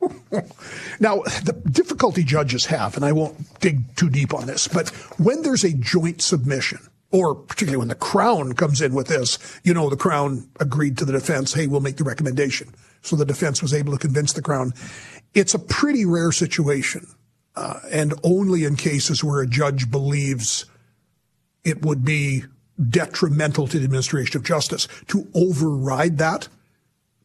now, 1.00 1.22
the 1.44 1.60
difficulty 1.70 2.22
judges 2.22 2.66
have, 2.66 2.96
and 2.96 3.04
I 3.04 3.12
won't 3.12 3.60
dig 3.60 3.94
too 3.96 4.08
deep 4.08 4.32
on 4.32 4.46
this, 4.46 4.68
but 4.68 4.88
when 5.18 5.42
there's 5.42 5.64
a 5.64 5.72
joint 5.72 6.22
submission, 6.22 6.78
or 7.10 7.34
particularly 7.34 7.78
when 7.78 7.88
the 7.88 7.94
Crown 7.94 8.52
comes 8.54 8.80
in 8.80 8.94
with 8.94 9.08
this, 9.08 9.38
you 9.64 9.74
know, 9.74 9.90
the 9.90 9.96
Crown 9.96 10.48
agreed 10.60 10.98
to 10.98 11.04
the 11.04 11.12
defense, 11.12 11.54
hey, 11.54 11.66
we'll 11.66 11.80
make 11.80 11.96
the 11.96 12.04
recommendation. 12.04 12.74
So 13.02 13.16
the 13.16 13.24
defense 13.24 13.62
was 13.62 13.74
able 13.74 13.92
to 13.92 13.98
convince 13.98 14.32
the 14.32 14.42
Crown. 14.42 14.72
It's 15.34 15.54
a 15.54 15.58
pretty 15.58 16.04
rare 16.04 16.32
situation, 16.32 17.06
uh, 17.56 17.80
and 17.90 18.14
only 18.22 18.64
in 18.64 18.76
cases 18.76 19.22
where 19.22 19.40
a 19.40 19.46
judge 19.46 19.90
believes 19.90 20.66
it 21.64 21.84
would 21.84 22.04
be 22.04 22.44
detrimental 22.88 23.66
to 23.66 23.78
the 23.78 23.84
administration 23.84 24.36
of 24.36 24.44
justice 24.44 24.88
to 25.08 25.26
override 25.34 26.18
that. 26.18 26.48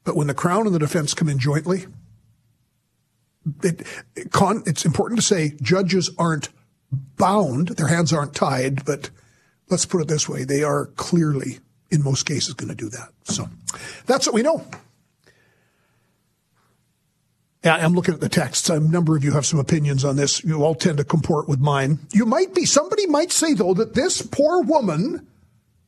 But 0.03 0.15
when 0.15 0.27
the 0.27 0.33
Crown 0.33 0.65
and 0.65 0.75
the 0.75 0.79
defense 0.79 1.13
come 1.13 1.29
in 1.29 1.39
jointly, 1.39 1.85
it, 3.61 3.85
it 4.15 4.31
con, 4.31 4.63
it's 4.65 4.85
important 4.85 5.19
to 5.19 5.25
say 5.25 5.55
judges 5.61 6.09
aren't 6.17 6.49
bound, 7.17 7.69
their 7.69 7.87
hands 7.87 8.13
aren't 8.13 8.35
tied, 8.35 8.85
but 8.85 9.09
let's 9.69 9.85
put 9.85 10.01
it 10.01 10.07
this 10.07 10.27
way 10.27 10.43
they 10.43 10.63
are 10.63 10.87
clearly, 10.95 11.59
in 11.89 12.03
most 12.03 12.25
cases, 12.25 12.53
going 12.53 12.69
to 12.69 12.75
do 12.75 12.89
that. 12.89 13.09
So 13.23 13.49
that's 14.05 14.25
what 14.25 14.35
we 14.35 14.41
know. 14.41 14.65
I'm 17.65 17.93
looking 17.93 18.13
at 18.13 18.19
the 18.19 18.29
texts. 18.29 18.69
A 18.69 18.79
number 18.79 19.15
of 19.15 19.23
you 19.23 19.31
have 19.31 19.45
some 19.45 19.59
opinions 19.59 20.03
on 20.03 20.17
this. 20.17 20.43
You 20.43 20.63
all 20.63 20.75
tend 20.75 20.97
to 20.97 21.03
comport 21.03 21.47
with 21.47 21.59
mine. 21.59 21.99
You 22.11 22.25
might 22.25 22.53
be, 22.53 22.65
somebody 22.65 23.07
might 23.07 23.31
say, 23.31 23.53
though, 23.53 23.73
that 23.73 23.93
this 23.93 24.21
poor 24.21 24.61
woman 24.61 25.27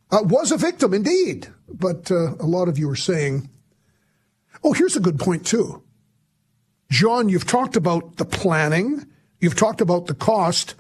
uh, 0.09 0.23
was 0.23 0.51
a 0.51 0.57
victim 0.57 0.93
indeed. 0.93 1.47
But 1.67 2.09
uh, 2.09 2.35
a 2.35 2.45
lot 2.45 2.69
of 2.69 2.77
you 2.77 2.89
are 2.89 2.95
saying, 2.95 3.49
oh, 4.63 4.73
here's 4.73 4.95
a 4.95 5.01
good 5.01 5.19
point, 5.19 5.45
too. 5.45 5.83
John, 6.89 7.27
you've 7.29 7.47
talked 7.47 7.75
about 7.75 8.17
the 8.17 8.25
planning, 8.25 9.05
you've 9.39 9.55
talked 9.55 9.81
about 9.81 10.05
the 10.05 10.13
cost. 10.13 10.75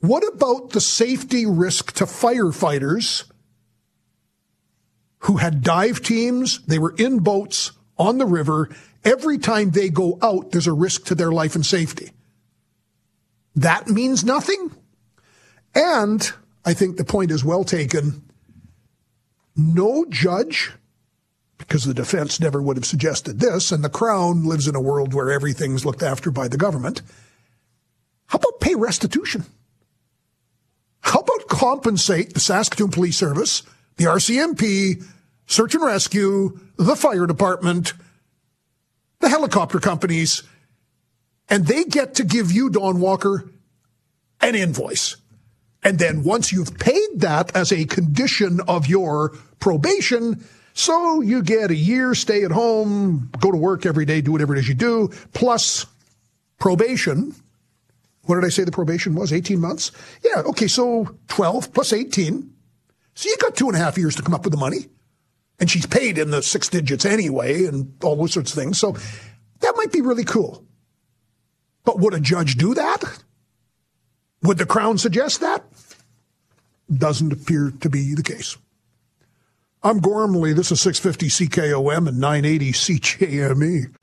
What 0.00 0.26
about 0.34 0.70
the 0.70 0.80
safety 0.80 1.46
risk 1.46 1.92
to 1.94 2.04
firefighters 2.04 3.30
who 5.20 5.36
had 5.36 5.62
dive 5.62 6.02
teams? 6.02 6.60
They 6.66 6.78
were 6.78 6.94
in 6.98 7.20
boats 7.20 7.72
on 7.98 8.18
the 8.18 8.26
river. 8.26 8.68
Every 9.06 9.38
time 9.38 9.70
they 9.70 9.88
go 9.88 10.18
out, 10.20 10.50
there's 10.50 10.66
a 10.66 10.72
risk 10.72 11.04
to 11.06 11.14
their 11.14 11.30
life 11.30 11.54
and 11.54 11.64
safety. 11.64 12.10
That 13.54 13.86
means 13.88 14.24
nothing. 14.24 14.72
And 15.76 16.28
I 16.64 16.74
think 16.74 16.96
the 16.96 17.04
point 17.04 17.30
is 17.30 17.44
well 17.44 17.62
taken. 17.62 18.24
No 19.54 20.04
judge, 20.08 20.72
because 21.56 21.84
the 21.84 21.94
defense 21.94 22.40
never 22.40 22.60
would 22.60 22.76
have 22.76 22.84
suggested 22.84 23.38
this, 23.38 23.70
and 23.70 23.84
the 23.84 23.88
Crown 23.88 24.44
lives 24.44 24.66
in 24.66 24.74
a 24.74 24.80
world 24.80 25.14
where 25.14 25.30
everything's 25.30 25.86
looked 25.86 26.02
after 26.02 26.32
by 26.32 26.48
the 26.48 26.58
government. 26.58 27.00
How 28.26 28.38
about 28.38 28.60
pay 28.60 28.74
restitution? 28.74 29.44
How 31.00 31.20
about 31.20 31.46
compensate 31.46 32.34
the 32.34 32.40
Saskatoon 32.40 32.90
Police 32.90 33.16
Service, 33.16 33.62
the 33.98 34.06
RCMP, 34.06 35.04
Search 35.46 35.76
and 35.76 35.84
Rescue, 35.84 36.58
the 36.76 36.96
fire 36.96 37.26
department, 37.26 37.92
the 39.20 39.28
helicopter 39.28 39.80
companies, 39.80 40.42
and 41.48 41.66
they 41.66 41.84
get 41.84 42.14
to 42.16 42.24
give 42.24 42.52
you, 42.52 42.70
Dawn 42.70 43.00
Walker, 43.00 43.50
an 44.40 44.54
invoice. 44.54 45.16
And 45.82 45.98
then 45.98 46.24
once 46.24 46.52
you've 46.52 46.78
paid 46.78 47.20
that 47.20 47.54
as 47.54 47.70
a 47.72 47.84
condition 47.84 48.60
of 48.66 48.88
your 48.88 49.30
probation, 49.60 50.44
so 50.74 51.20
you 51.20 51.42
get 51.42 51.70
a 51.70 51.76
year, 51.76 52.14
stay 52.14 52.44
at 52.44 52.50
home, 52.50 53.30
go 53.40 53.50
to 53.50 53.56
work 53.56 53.86
every 53.86 54.04
day, 54.04 54.20
do 54.20 54.32
whatever 54.32 54.54
it 54.54 54.58
is 54.58 54.68
you 54.68 54.74
do, 54.74 55.10
plus 55.32 55.86
probation. 56.58 57.34
What 58.24 58.34
did 58.34 58.44
I 58.44 58.48
say 58.48 58.64
the 58.64 58.72
probation 58.72 59.14
was? 59.14 59.32
18 59.32 59.60
months? 59.60 59.92
Yeah, 60.24 60.42
okay, 60.42 60.66
so 60.66 61.16
12 61.28 61.72
plus 61.72 61.92
18. 61.92 62.50
So 63.14 63.28
you 63.28 63.36
got 63.40 63.56
two 63.56 63.68
and 63.68 63.76
a 63.76 63.78
half 63.78 63.96
years 63.96 64.16
to 64.16 64.22
come 64.22 64.34
up 64.34 64.44
with 64.44 64.52
the 64.52 64.58
money. 64.58 64.88
And 65.58 65.70
she's 65.70 65.86
paid 65.86 66.18
in 66.18 66.30
the 66.30 66.42
six 66.42 66.68
digits 66.68 67.04
anyway 67.04 67.64
and 67.64 67.94
all 68.02 68.16
those 68.16 68.32
sorts 68.32 68.52
of 68.52 68.58
things. 68.58 68.78
So 68.78 68.96
that 69.60 69.74
might 69.76 69.92
be 69.92 70.02
really 70.02 70.24
cool. 70.24 70.64
But 71.84 71.98
would 72.00 72.14
a 72.14 72.20
judge 72.20 72.56
do 72.56 72.74
that? 72.74 73.02
Would 74.42 74.58
the 74.58 74.66
Crown 74.66 74.98
suggest 74.98 75.40
that? 75.40 75.64
Doesn't 76.94 77.32
appear 77.32 77.72
to 77.80 77.88
be 77.88 78.14
the 78.14 78.22
case. 78.22 78.56
I'm 79.82 80.00
Gormley. 80.00 80.52
This 80.52 80.72
is 80.72 80.80
650 80.80 81.46
CKOM 81.46 82.08
and 82.08 82.18
980 82.18 82.72
CJME. 82.72 83.95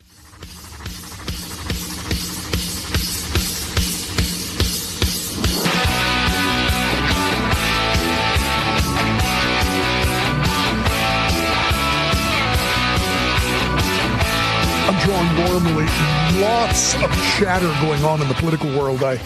Lots 16.41 16.96
of 16.96 17.12
chatter 17.38 17.72
going 17.86 18.04
on 18.04 18.19
in 18.19 18.28
the 18.28 18.34
political 18.34 18.67
world. 18.69 19.04
I 19.04 19.19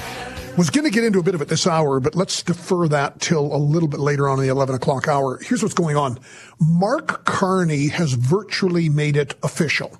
was 0.58 0.70
going 0.70 0.84
to 0.84 0.92
get 0.92 1.06
into 1.06 1.20
a 1.20 1.24
bit 1.24 1.36
of 1.36 1.42
it 1.42 1.48
this 1.48 1.66
hour, 1.66 2.02
but 2.02 2.16
let's 2.16 2.44
defer 2.44 2.90
that 2.90 3.22
till 3.22 3.56
a 3.56 3.56
little 3.56 3.88
bit 3.88 4.02
later 4.02 4.28
on 4.28 4.40
in 4.40 4.44
the 4.46 4.52
11 4.52 4.76
o'clock 4.76 5.08
hour. 5.08 5.40
Here's 5.42 5.64
what's 5.64 5.74
going 5.74 5.96
on. 5.96 6.20
Mark 6.60 7.24
Carney 7.24 7.88
has 7.88 8.12
virtually 8.12 8.90
made 8.90 9.16
it 9.16 9.36
official. 9.42 9.98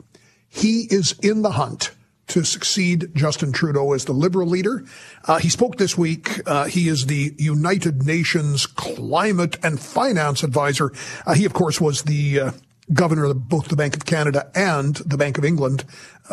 He 0.50 0.82
is 0.90 1.16
in 1.24 1.44
the 1.44 1.52
hunt 1.52 1.92
to 2.28 2.44
succeed 2.44 3.16
Justin 3.16 3.54
Trudeau 3.54 3.94
as 3.94 4.04
the 4.04 4.12
Liberal 4.12 4.48
leader. 4.48 4.84
Uh, 5.26 5.38
he 5.38 5.48
spoke 5.48 5.78
this 5.78 5.98
week. 5.98 6.42
Uh, 6.46 6.66
he 6.66 6.90
is 6.90 7.06
the 7.06 7.34
United 7.38 8.06
Nations 8.06 8.66
Climate 8.66 9.58
and 9.64 9.80
Finance 9.80 10.44
Advisor. 10.44 10.92
Uh, 11.26 11.36
he, 11.36 11.46
of 11.46 11.54
course, 11.54 11.80
was 11.80 12.04
the 12.04 12.40
uh, 12.40 12.52
governor 12.94 13.26
of 13.26 13.50
both 13.50 13.68
the 13.68 13.76
Bank 13.76 13.96
of 13.96 14.06
Canada 14.06 14.50
and 14.56 14.96
the 14.98 15.18
Bank 15.18 15.38
of 15.38 15.46
England. 15.46 15.86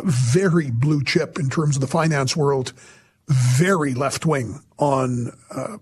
very 0.03 0.71
blue 0.71 1.03
chip 1.03 1.39
in 1.39 1.51
terms 1.51 1.77
of 1.77 1.81
the 1.81 1.87
finance 1.87 2.37
world. 2.37 2.73
Very 3.29 3.95
left 3.95 4.27
wing 4.27 4.61
on 4.79 5.33
uh, 5.51 5.79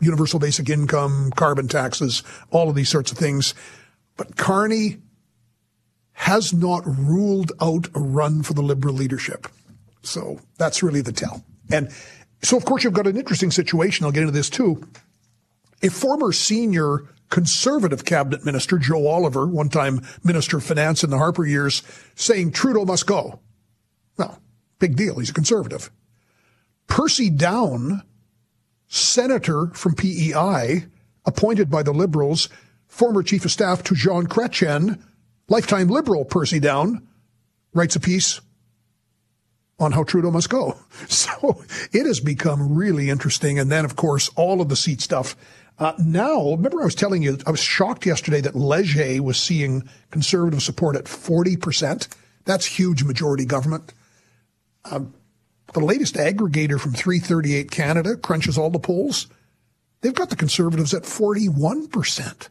universal 0.00 0.38
basic 0.38 0.68
income, 0.70 1.32
carbon 1.32 1.68
taxes, 1.68 2.22
all 2.50 2.68
of 2.68 2.76
these 2.76 2.88
sorts 2.88 3.10
of 3.10 3.18
things. 3.18 3.54
But 4.16 4.36
Carney 4.36 4.98
has 6.12 6.52
not 6.52 6.82
ruled 6.86 7.52
out 7.60 7.88
a 7.94 8.00
run 8.00 8.42
for 8.42 8.54
the 8.54 8.62
Liberal 8.62 8.94
leadership. 8.94 9.48
So 10.02 10.40
that's 10.56 10.82
really 10.82 11.00
the 11.00 11.12
tell. 11.12 11.44
And 11.70 11.90
so, 12.42 12.56
of 12.56 12.64
course, 12.64 12.84
you've 12.84 12.92
got 12.92 13.06
an 13.06 13.16
interesting 13.16 13.50
situation. 13.50 14.04
I'll 14.04 14.12
get 14.12 14.22
into 14.22 14.32
this 14.32 14.50
too. 14.50 14.86
A 15.82 15.88
former 15.88 16.32
senior 16.32 17.04
conservative 17.28 18.04
cabinet 18.04 18.44
minister, 18.44 18.78
Joe 18.78 19.06
Oliver, 19.06 19.46
one 19.46 19.68
time 19.68 20.00
minister 20.24 20.58
of 20.58 20.64
finance 20.64 21.04
in 21.04 21.10
the 21.10 21.18
Harper 21.18 21.44
years, 21.44 21.82
saying 22.14 22.52
Trudeau 22.52 22.84
must 22.84 23.06
go. 23.06 23.40
Well, 24.16 24.40
big 24.78 24.96
deal. 24.96 25.18
He's 25.18 25.30
a 25.30 25.34
conservative. 25.34 25.90
Percy 26.86 27.30
Downe, 27.30 28.02
senator 28.88 29.68
from 29.74 29.94
PEI, 29.94 30.86
appointed 31.26 31.70
by 31.70 31.82
the 31.82 31.92
Liberals, 31.92 32.48
former 32.86 33.22
chief 33.22 33.44
of 33.44 33.50
staff 33.50 33.82
to 33.84 33.94
Jean 33.94 34.26
Chrétien, 34.26 35.00
lifetime 35.48 35.88
Liberal 35.88 36.24
Percy 36.24 36.58
Downe, 36.58 37.06
writes 37.74 37.96
a 37.96 38.00
piece 38.00 38.40
on 39.78 39.92
how 39.92 40.02
Trudeau 40.02 40.30
must 40.30 40.50
go. 40.50 40.76
So 41.08 41.62
it 41.92 42.06
has 42.06 42.20
become 42.20 42.74
really 42.74 43.08
interesting. 43.08 43.58
And 43.58 43.70
then, 43.70 43.84
of 43.84 43.96
course, 43.96 44.28
all 44.34 44.60
of 44.60 44.68
the 44.68 44.76
seat 44.76 45.00
stuff 45.00 45.36
Uh, 45.78 45.92
now, 45.98 46.50
remember 46.50 46.80
I 46.82 46.84
was 46.84 46.94
telling 46.94 47.22
you, 47.22 47.38
I 47.46 47.50
was 47.50 47.60
shocked 47.60 48.04
yesterday 48.04 48.40
that 48.40 48.56
Leger 48.56 49.22
was 49.22 49.40
seeing 49.40 49.88
conservative 50.10 50.62
support 50.62 50.96
at 50.96 51.04
40%. 51.04 52.08
That's 52.44 52.66
huge 52.66 53.04
majority 53.04 53.44
government. 53.44 53.94
Um, 54.90 55.14
the 55.74 55.80
latest 55.80 56.16
aggregator 56.16 56.80
from 56.80 56.94
338 56.94 57.70
Canada 57.70 58.16
crunches 58.16 58.58
all 58.58 58.70
the 58.70 58.78
polls. 58.78 59.28
They've 60.00 60.14
got 60.14 60.30
the 60.30 60.36
conservatives 60.36 60.94
at 60.94 61.02
41%. 61.02 62.48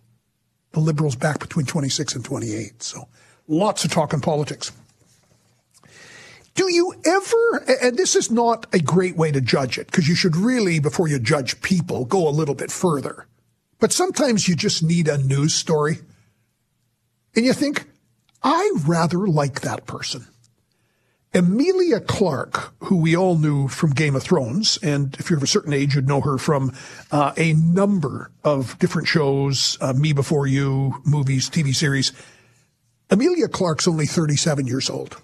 The 0.71 0.79
liberals 0.79 1.15
back 1.15 1.39
between 1.39 1.65
26 1.65 2.15
and 2.15 2.23
28. 2.23 2.83
So 2.83 3.07
lots 3.47 3.83
of 3.83 3.91
talk 3.91 4.13
in 4.13 4.21
politics. 4.21 4.71
Do 6.57 6.73
you 6.73 6.91
ever, 7.05 7.63
and 7.83 7.95
this 7.95 8.15
is 8.15 8.31
not 8.31 8.65
a 8.73 8.79
great 8.79 9.15
way 9.15 9.31
to 9.31 9.39
judge 9.39 9.77
it, 9.77 9.85
because 9.85 10.07
you 10.07 10.15
should 10.15 10.35
really, 10.35 10.79
before 10.79 11.07
you 11.07 11.19
judge 11.19 11.61
people, 11.61 12.03
go 12.03 12.27
a 12.27 12.31
little 12.31 12.55
bit 12.55 12.71
further. 12.71 13.27
But 13.77 13.93
sometimes 13.93 14.47
you 14.47 14.55
just 14.55 14.81
need 14.81 15.07
a 15.07 15.19
news 15.19 15.53
story. 15.53 15.99
And 17.35 17.45
you 17.45 17.53
think, 17.53 17.85
I 18.41 18.71
rather 18.87 19.27
like 19.27 19.61
that 19.61 19.85
person. 19.85 20.25
Emilia 21.31 21.99
Clarke, 21.99 22.73
who 22.85 22.95
we 22.95 23.15
all 23.15 23.37
knew 23.37 23.67
from 23.67 23.91
Game 23.91 24.15
of 24.15 24.23
Thrones, 24.23 24.79
and 24.81 25.15
if 25.19 25.29
you're 25.29 25.37
of 25.37 25.43
a 25.43 25.47
certain 25.47 25.73
age, 25.73 25.93
you'd 25.93 26.07
know 26.07 26.21
her 26.21 26.39
from 26.39 26.75
uh, 27.11 27.33
a 27.37 27.53
number 27.53 28.31
of 28.43 28.79
different 28.79 29.07
shows, 29.07 29.77
uh, 29.79 29.93
Me 29.93 30.11
Before 30.11 30.47
You, 30.47 31.03
movies, 31.05 31.51
TV 31.51 31.75
series. 31.75 32.13
Emilia 33.11 33.47
Clarke's 33.47 33.87
only 33.87 34.07
37 34.07 34.65
years 34.65 34.89
old 34.89 35.21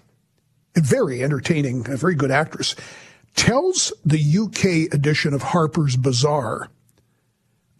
very 0.80 1.22
entertaining, 1.22 1.88
a 1.90 1.96
very 1.96 2.14
good 2.14 2.30
actress, 2.30 2.74
tells 3.36 3.92
the 4.04 4.38
UK 4.38 4.92
edition 4.94 5.34
of 5.34 5.42
Harper's 5.42 5.96
Bazaar 5.96 6.68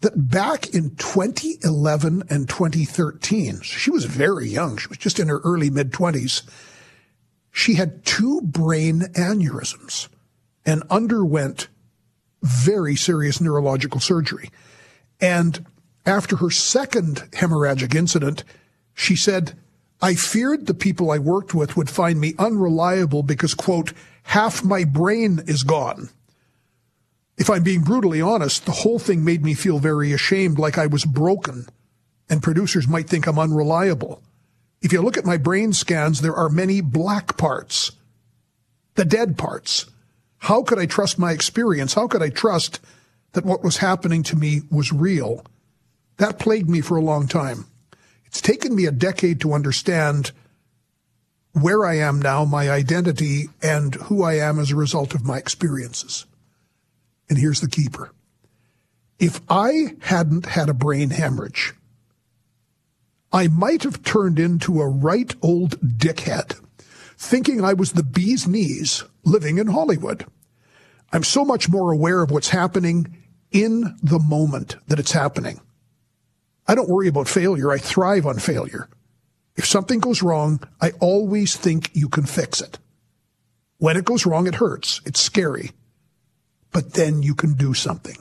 that 0.01 0.29
back 0.29 0.73
in 0.73 0.95
2011 0.95 2.23
and 2.29 2.47
2013, 2.49 3.61
she 3.61 3.89
was 3.89 4.05
very 4.05 4.47
young, 4.47 4.77
she 4.77 4.87
was 4.87 4.97
just 4.97 5.19
in 5.19 5.29
her 5.29 5.39
early 5.39 5.69
mid 5.69 5.91
20s, 5.91 6.43
she 7.51 7.75
had 7.75 8.05
two 8.05 8.41
brain 8.41 9.01
aneurysms 9.13 10.09
and 10.65 10.83
underwent 10.89 11.69
very 12.41 12.95
serious 12.95 13.41
neurological 13.41 13.99
surgery. 13.99 14.49
And 15.19 15.65
after 16.05 16.37
her 16.37 16.51
second 16.51 17.27
hemorrhagic 17.31 17.95
incident, 17.95 18.43
she 18.93 19.15
said, 19.15 19.57
I 20.05 20.13
feared 20.13 20.67
the 20.67 20.75
people 20.75 21.09
I 21.09 21.17
worked 21.17 21.55
with 21.55 21.75
would 21.75 21.89
find 21.89 22.21
me 22.21 22.35
unreliable 22.37 23.23
because, 23.23 23.55
quote, 23.55 23.91
half 24.21 24.63
my 24.63 24.83
brain 24.83 25.41
is 25.47 25.63
gone. 25.63 26.11
If 27.39 27.49
I'm 27.49 27.63
being 27.63 27.81
brutally 27.81 28.21
honest, 28.21 28.67
the 28.67 28.71
whole 28.71 28.99
thing 28.99 29.25
made 29.25 29.43
me 29.43 29.55
feel 29.55 29.79
very 29.79 30.13
ashamed, 30.13 30.59
like 30.59 30.77
I 30.77 30.85
was 30.85 31.05
broken, 31.05 31.65
and 32.29 32.43
producers 32.43 32.87
might 32.87 33.09
think 33.09 33.25
I'm 33.25 33.39
unreliable. 33.39 34.21
If 34.79 34.93
you 34.93 35.01
look 35.01 35.17
at 35.17 35.25
my 35.25 35.37
brain 35.37 35.73
scans, 35.73 36.21
there 36.21 36.35
are 36.35 36.49
many 36.49 36.81
black 36.81 37.35
parts, 37.35 37.91
the 38.93 39.05
dead 39.05 39.39
parts. 39.39 39.87
How 40.37 40.61
could 40.61 40.77
I 40.77 40.85
trust 40.85 41.17
my 41.17 41.31
experience? 41.31 41.95
How 41.95 42.07
could 42.07 42.21
I 42.21 42.29
trust 42.29 42.79
that 43.31 43.43
what 43.43 43.63
was 43.63 43.77
happening 43.77 44.21
to 44.21 44.35
me 44.35 44.61
was 44.69 44.91
real? 44.91 45.43
That 46.17 46.37
plagued 46.37 46.69
me 46.69 46.81
for 46.81 46.95
a 46.95 47.01
long 47.01 47.27
time. 47.27 47.65
It's 48.35 48.41
taken 48.41 48.75
me 48.75 48.85
a 48.85 48.91
decade 48.91 49.39
to 49.39 49.53
understand 49.53 50.33
where 51.53 51.85
I 51.85 51.99
am 51.99 52.21
now, 52.21 52.43
my 52.43 52.69
identity, 52.69 53.45
and 53.61 53.95
who 53.95 54.23
I 54.23 54.33
am 54.33 54.59
as 54.59 54.71
a 54.71 54.75
result 54.75 55.15
of 55.15 55.23
my 55.23 55.37
experiences. 55.37 56.25
And 57.29 57.37
here's 57.37 57.61
the 57.61 57.69
keeper. 57.69 58.11
If 59.19 59.39
I 59.47 59.95
hadn't 60.01 60.47
had 60.47 60.67
a 60.67 60.73
brain 60.73 61.11
hemorrhage, 61.11 61.75
I 63.31 63.47
might 63.47 63.83
have 63.83 64.03
turned 64.03 64.37
into 64.37 64.81
a 64.81 64.89
right 64.89 65.33
old 65.41 65.79
dickhead, 65.79 66.59
thinking 67.17 67.63
I 67.63 67.71
was 67.71 67.93
the 67.93 68.03
bee's 68.03 68.45
knees 68.45 69.05
living 69.23 69.59
in 69.59 69.67
Hollywood. 69.67 70.25
I'm 71.13 71.23
so 71.23 71.45
much 71.45 71.69
more 71.69 71.93
aware 71.93 72.21
of 72.21 72.31
what's 72.31 72.49
happening 72.49 73.15
in 73.53 73.95
the 74.03 74.19
moment 74.19 74.75
that 74.87 74.99
it's 74.99 75.13
happening. 75.13 75.61
I 76.67 76.75
don't 76.75 76.89
worry 76.89 77.07
about 77.07 77.27
failure. 77.27 77.71
I 77.71 77.77
thrive 77.77 78.25
on 78.25 78.39
failure. 78.39 78.89
If 79.55 79.65
something 79.65 79.99
goes 79.99 80.21
wrong, 80.21 80.61
I 80.81 80.91
always 80.99 81.55
think 81.55 81.91
you 81.93 82.09
can 82.09 82.25
fix 82.25 82.61
it. 82.61 82.79
When 83.77 83.97
it 83.97 84.05
goes 84.05 84.25
wrong, 84.25 84.47
it 84.47 84.55
hurts. 84.55 85.01
It's 85.05 85.21
scary. 85.21 85.71
But 86.71 86.93
then 86.93 87.21
you 87.21 87.35
can 87.35 87.53
do 87.53 87.73
something. 87.73 88.17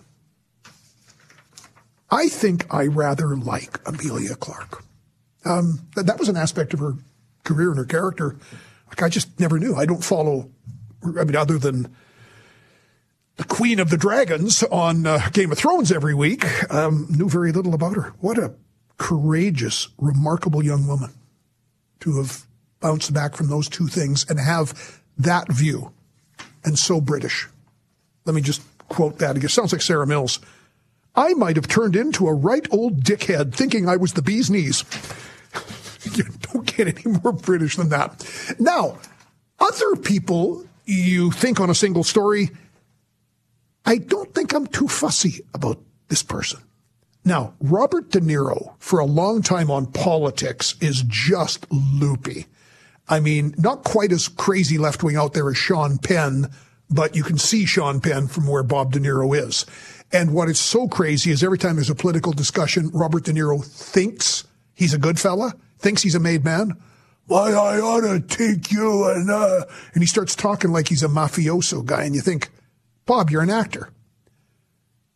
I 2.11 2.29
think 2.29 2.73
I 2.73 2.87
rather 2.87 3.37
like 3.37 3.81
Emilia 3.87 4.37
Clarke. 4.37 4.85
Um, 5.45 5.89
that, 5.97 6.07
that 6.07 6.19
was 6.19 6.29
an 6.29 6.37
aspect 6.37 6.73
of 6.73 6.81
her 6.81 6.95
career 7.43 7.71
and 7.71 7.79
her 7.79 7.85
character. 7.85 8.37
Like 8.89 9.03
I 9.03 9.09
just 9.09 9.41
never 9.41 9.59
knew. 9.59 9.75
I 9.75 9.87
don't 9.87 10.05
follow. 10.05 10.51
I 11.03 11.25
mean, 11.25 11.37
other 11.37 11.59
than 11.59 11.95
the 13.37 13.45
Queen 13.45 13.81
of 13.81 13.91
the 13.91 13.97
Dragons 13.97 14.63
on 14.65 15.07
uh, 15.07 15.29
Game 15.33 15.51
of 15.51 15.59
Thrones 15.59 15.91
every 15.91 16.15
week, 16.15 16.45
um, 16.73 17.07
knew 17.11 17.29
very 17.29 17.53
little 17.53 17.75
about 17.75 17.97
her. 17.97 18.15
What 18.21 18.39
a 18.39 18.55
courageous, 18.97 19.89
remarkable 19.99 20.65
young 20.65 20.87
woman 20.87 21.13
to 22.01 22.19
have 22.19 22.47
bounced 22.81 23.13
back 23.13 23.35
from 23.35 23.49
those 23.49 23.69
two 23.69 23.89
things 23.89 24.25
and 24.29 24.39
have 24.39 25.01
that 25.19 25.51
view. 25.51 25.93
And 26.65 26.79
so 26.79 27.01
British. 27.01 27.49
Let 28.25 28.35
me 28.35 28.41
just 28.41 28.63
quote 28.89 29.19
that 29.19 29.37
again. 29.37 29.49
Sounds 29.49 29.73
like 29.73 29.83
Sarah 29.83 30.07
Mills. 30.07 30.39
I 31.17 31.35
might 31.35 31.57
have 31.57 31.69
turned 31.69 31.97
into 31.97 32.27
a 32.27 32.35
right 32.35 32.67
old 32.71 33.03
dickhead 33.03 33.55
thinking 33.55 33.89
I 33.89 33.97
was 33.97 34.13
the 34.13 34.23
bee's 34.23 34.51
knees. 34.51 34.85
you 36.17 36.25
don't 36.53 36.67
get 36.77 36.89
any 36.89 37.19
more 37.19 37.33
British 37.33 37.77
than 37.77 37.89
that. 37.91 38.25
Now, 38.59 38.99
other 39.59 39.97
people 39.97 40.65
you 40.85 41.31
think 41.31 41.61
on 41.61 41.71
a 41.71 41.75
single 41.75 42.05
story 42.05 42.51
I 43.85 43.99
don't 43.99 44.35
think 44.35 44.55
I'm 44.55 44.67
too 44.67 44.89
fussy 44.89 45.45
about 45.53 45.79
this 46.09 46.23
person. 46.23 46.61
Now, 47.25 47.55
Robert 47.61 48.11
De 48.11 48.21
Niro, 48.21 48.75
for 48.79 48.99
a 48.99 49.07
long 49.07 49.43
time 49.43 49.71
on 49.71 49.87
politics, 49.87 50.75
is 50.81 51.03
just 51.07 51.67
loopy. 51.71 52.47
I 53.09 53.21
mean, 53.21 53.55
not 53.59 53.85
quite 53.85 54.13
as 54.13 54.29
crazy 54.29 54.79
left 54.79 55.03
wing 55.03 55.17
out 55.17 55.33
there 55.33 55.49
as 55.51 55.57
Sean 55.57 55.99
Penn, 55.99 56.51
but 56.91 57.17
you 57.17 57.23
can 57.23 57.39
see 57.39 57.65
Sean 57.65 58.01
Penn 58.01 58.29
from 58.29 58.47
where 58.47 58.63
Bob 58.63 58.93
De 58.93 59.01
Niro 59.01 59.37
is. 59.37 59.67
And 60.13 60.33
what 60.33 60.49
is 60.49 60.59
so 60.59 60.87
crazy 60.87 61.31
is 61.31 61.43
every 61.43 61.59
time 61.59 61.77
there's 61.77 61.91
a 61.91 61.95
political 61.95 62.33
discussion, 62.33 62.91
Robert 62.93 63.25
De 63.25 63.33
Niro 63.33 63.65
thinks 63.65 64.45
he's 64.75 64.95
a 64.95 64.99
good 64.99 65.19
fella, 65.19 65.55
thinks 65.79 66.03
he's 66.03 66.15
a 66.15 66.21
made 66.21 66.45
man. 66.45 66.77
Why, 67.27 67.53
I 67.53 67.81
ought 67.81 68.03
to 68.03 68.21
take 68.21 68.71
you 68.71 69.09
and, 69.09 69.31
uh, 69.31 69.65
and 69.95 70.03
he 70.03 70.07
starts 70.07 70.35
talking 70.35 70.73
like 70.73 70.89
he's 70.89 71.03
a 71.03 71.09
mafioso 71.09 71.85
guy. 71.85 72.05
And 72.05 72.15
you 72.15 72.21
think, 72.21 72.51
Bob, 73.07 73.31
you're 73.31 73.43
an 73.43 73.51
actor. 73.51 73.91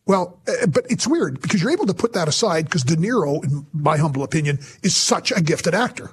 Well, 0.06 0.40
uh, 0.48 0.66
but 0.66 0.86
it's 0.90 1.06
weird 1.06 1.40
because 1.40 1.62
you're 1.62 1.70
able 1.70 1.86
to 1.86 1.94
put 1.94 2.14
that 2.14 2.28
aside 2.28 2.64
because 2.64 2.82
De 2.82 2.96
Niro, 2.96 3.44
in 3.44 3.66
my 3.74 3.98
humble 3.98 4.22
opinion, 4.22 4.58
is 4.82 4.96
such 4.96 5.30
a 5.30 5.42
gifted 5.42 5.74
actor. 5.74 6.10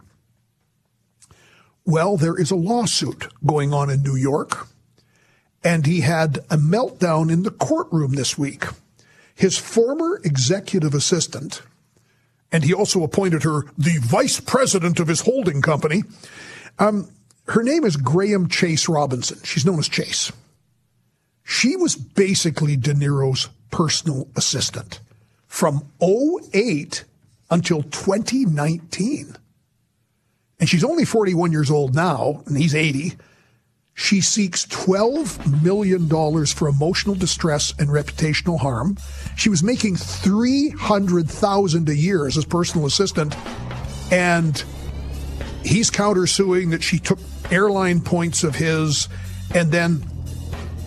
Well, 1.85 2.17
there 2.17 2.37
is 2.37 2.51
a 2.51 2.55
lawsuit 2.55 3.27
going 3.45 3.73
on 3.73 3.89
in 3.89 4.03
New 4.03 4.15
York, 4.15 4.67
and 5.63 5.85
he 5.85 6.01
had 6.01 6.39
a 6.49 6.57
meltdown 6.57 7.31
in 7.31 7.43
the 7.43 7.51
courtroom 7.51 8.13
this 8.13 8.37
week. 8.37 8.65
His 9.33 9.57
former 9.57 10.19
executive 10.25 10.93
assistant, 10.93 11.61
and 12.51 12.63
he 12.63 12.73
also 12.73 13.03
appointed 13.03 13.43
her 13.43 13.65
the 13.77 13.97
vice 14.01 14.39
president 14.39 14.99
of 14.99 15.07
his 15.07 15.21
holding 15.21 15.61
company. 15.61 16.03
Um, 16.79 17.09
her 17.47 17.63
name 17.63 17.85
is 17.85 17.95
Graham 17.95 18.49
Chase 18.49 18.89
Robinson. 18.89 19.39
She's 19.43 19.65
known 19.65 19.79
as 19.79 19.87
Chase. 19.87 20.31
She 21.45 21.77
was 21.77 21.95
basically 21.95 22.75
De 22.75 22.93
Niro's 22.93 23.49
personal 23.69 24.27
assistant 24.35 24.99
from 25.47 25.87
08 26.01 27.05
until 27.51 27.83
2019. 27.83 29.37
And 30.59 30.67
she's 30.67 30.83
only 30.83 31.05
41 31.05 31.51
years 31.51 31.69
old 31.69 31.93
now, 31.93 32.41
and 32.47 32.57
he's 32.57 32.73
80. 32.73 33.13
She 33.93 34.21
seeks 34.21 34.65
$12 34.65 35.61
million 35.63 36.09
for 36.47 36.67
emotional 36.67 37.13
distress 37.13 37.75
and 37.77 37.89
reputational 37.89 38.59
harm. 38.59 38.97
She 39.37 39.49
was 39.49 39.61
making 39.61 39.97
$300,000 39.97 41.87
a 41.87 41.95
year 41.95 42.25
as 42.25 42.33
his 42.35 42.45
personal 42.45 42.87
assistant, 42.87 43.35
and 44.11 44.63
he's 45.63 45.91
countersuing 45.91 46.71
that 46.71 46.81
she 46.81 46.97
took 46.97 47.19
airline 47.51 48.01
points 48.01 48.43
of 48.43 48.55
his 48.55 49.07
and 49.53 49.71
then 49.71 50.03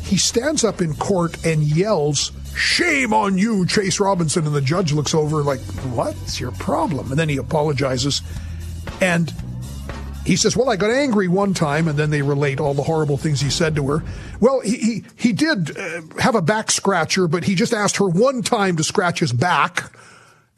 he 0.08 0.16
stands 0.16 0.64
up 0.64 0.80
in 0.80 0.94
court 0.94 1.44
and 1.44 1.62
yells, 1.62 2.32
Shame 2.56 3.12
on 3.12 3.36
you, 3.36 3.66
Chase 3.66 4.00
Robinson. 4.00 4.46
And 4.46 4.54
the 4.54 4.62
judge 4.62 4.92
looks 4.92 5.14
over 5.14 5.42
like, 5.42 5.60
What's 5.92 6.40
your 6.40 6.52
problem? 6.52 7.10
And 7.10 7.18
then 7.18 7.28
he 7.28 7.36
apologizes. 7.36 8.22
And 9.02 9.32
he 10.24 10.34
says, 10.34 10.56
Well, 10.56 10.70
I 10.70 10.76
got 10.76 10.90
angry 10.90 11.28
one 11.28 11.52
time, 11.52 11.88
and 11.88 11.98
then 11.98 12.08
they 12.10 12.22
relate 12.22 12.58
all 12.58 12.72
the 12.72 12.82
horrible 12.82 13.18
things 13.18 13.40
he 13.40 13.50
said 13.50 13.76
to 13.76 13.86
her. 13.88 14.02
Well, 14.40 14.60
he, 14.60 14.76
he, 14.78 15.04
he 15.16 15.32
did 15.32 15.76
uh, 15.76 16.00
have 16.20 16.34
a 16.34 16.42
back 16.42 16.70
scratcher, 16.70 17.28
but 17.28 17.44
he 17.44 17.54
just 17.54 17.74
asked 17.74 17.98
her 17.98 18.08
one 18.08 18.42
time 18.42 18.76
to 18.76 18.84
scratch 18.84 19.20
his 19.20 19.32
back. 19.32 19.92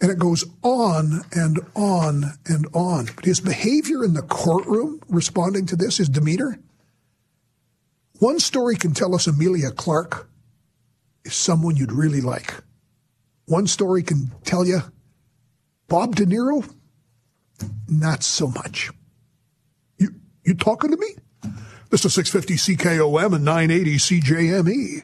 And 0.01 0.11
it 0.11 0.19
goes 0.19 0.47
on 0.63 1.25
and 1.33 1.59
on 1.75 2.25
and 2.47 2.67
on. 2.73 3.11
But 3.15 3.27
his 3.27 3.41
behavior 3.41 4.03
in 4.03 4.15
the 4.15 4.23
courtroom 4.23 5.03
responding 5.09 5.67
to 5.67 5.77
this, 5.77 5.99
his 5.99 6.09
demeanor, 6.09 6.59
one 8.21 8.39
story 8.39 8.77
can 8.77 8.93
tell 8.93 9.15
us 9.15 9.27
Emilia 9.27 9.71
Clarke 9.71 10.29
is 11.25 11.35
someone 11.35 11.77
you'd 11.77 11.91
really 11.91 12.21
like. 12.21 12.55
One 13.47 13.67
story 13.67 14.03
can 14.03 14.31
tell 14.45 14.65
you 14.67 14.81
Bob 15.89 16.15
De 16.15 16.25
Niro, 16.25 16.73
not 17.89 18.23
so 18.23 18.47
much. 18.47 18.91
You, 19.99 20.11
you 20.45 20.55
talking 20.55 20.91
to 20.91 20.97
me? 20.97 21.09
This 21.91 22.05
is 22.05 22.15
650 22.15 22.77
CKOM 22.77 23.35
and 23.35 23.45
980 23.45 23.97
CJME. 23.97 25.03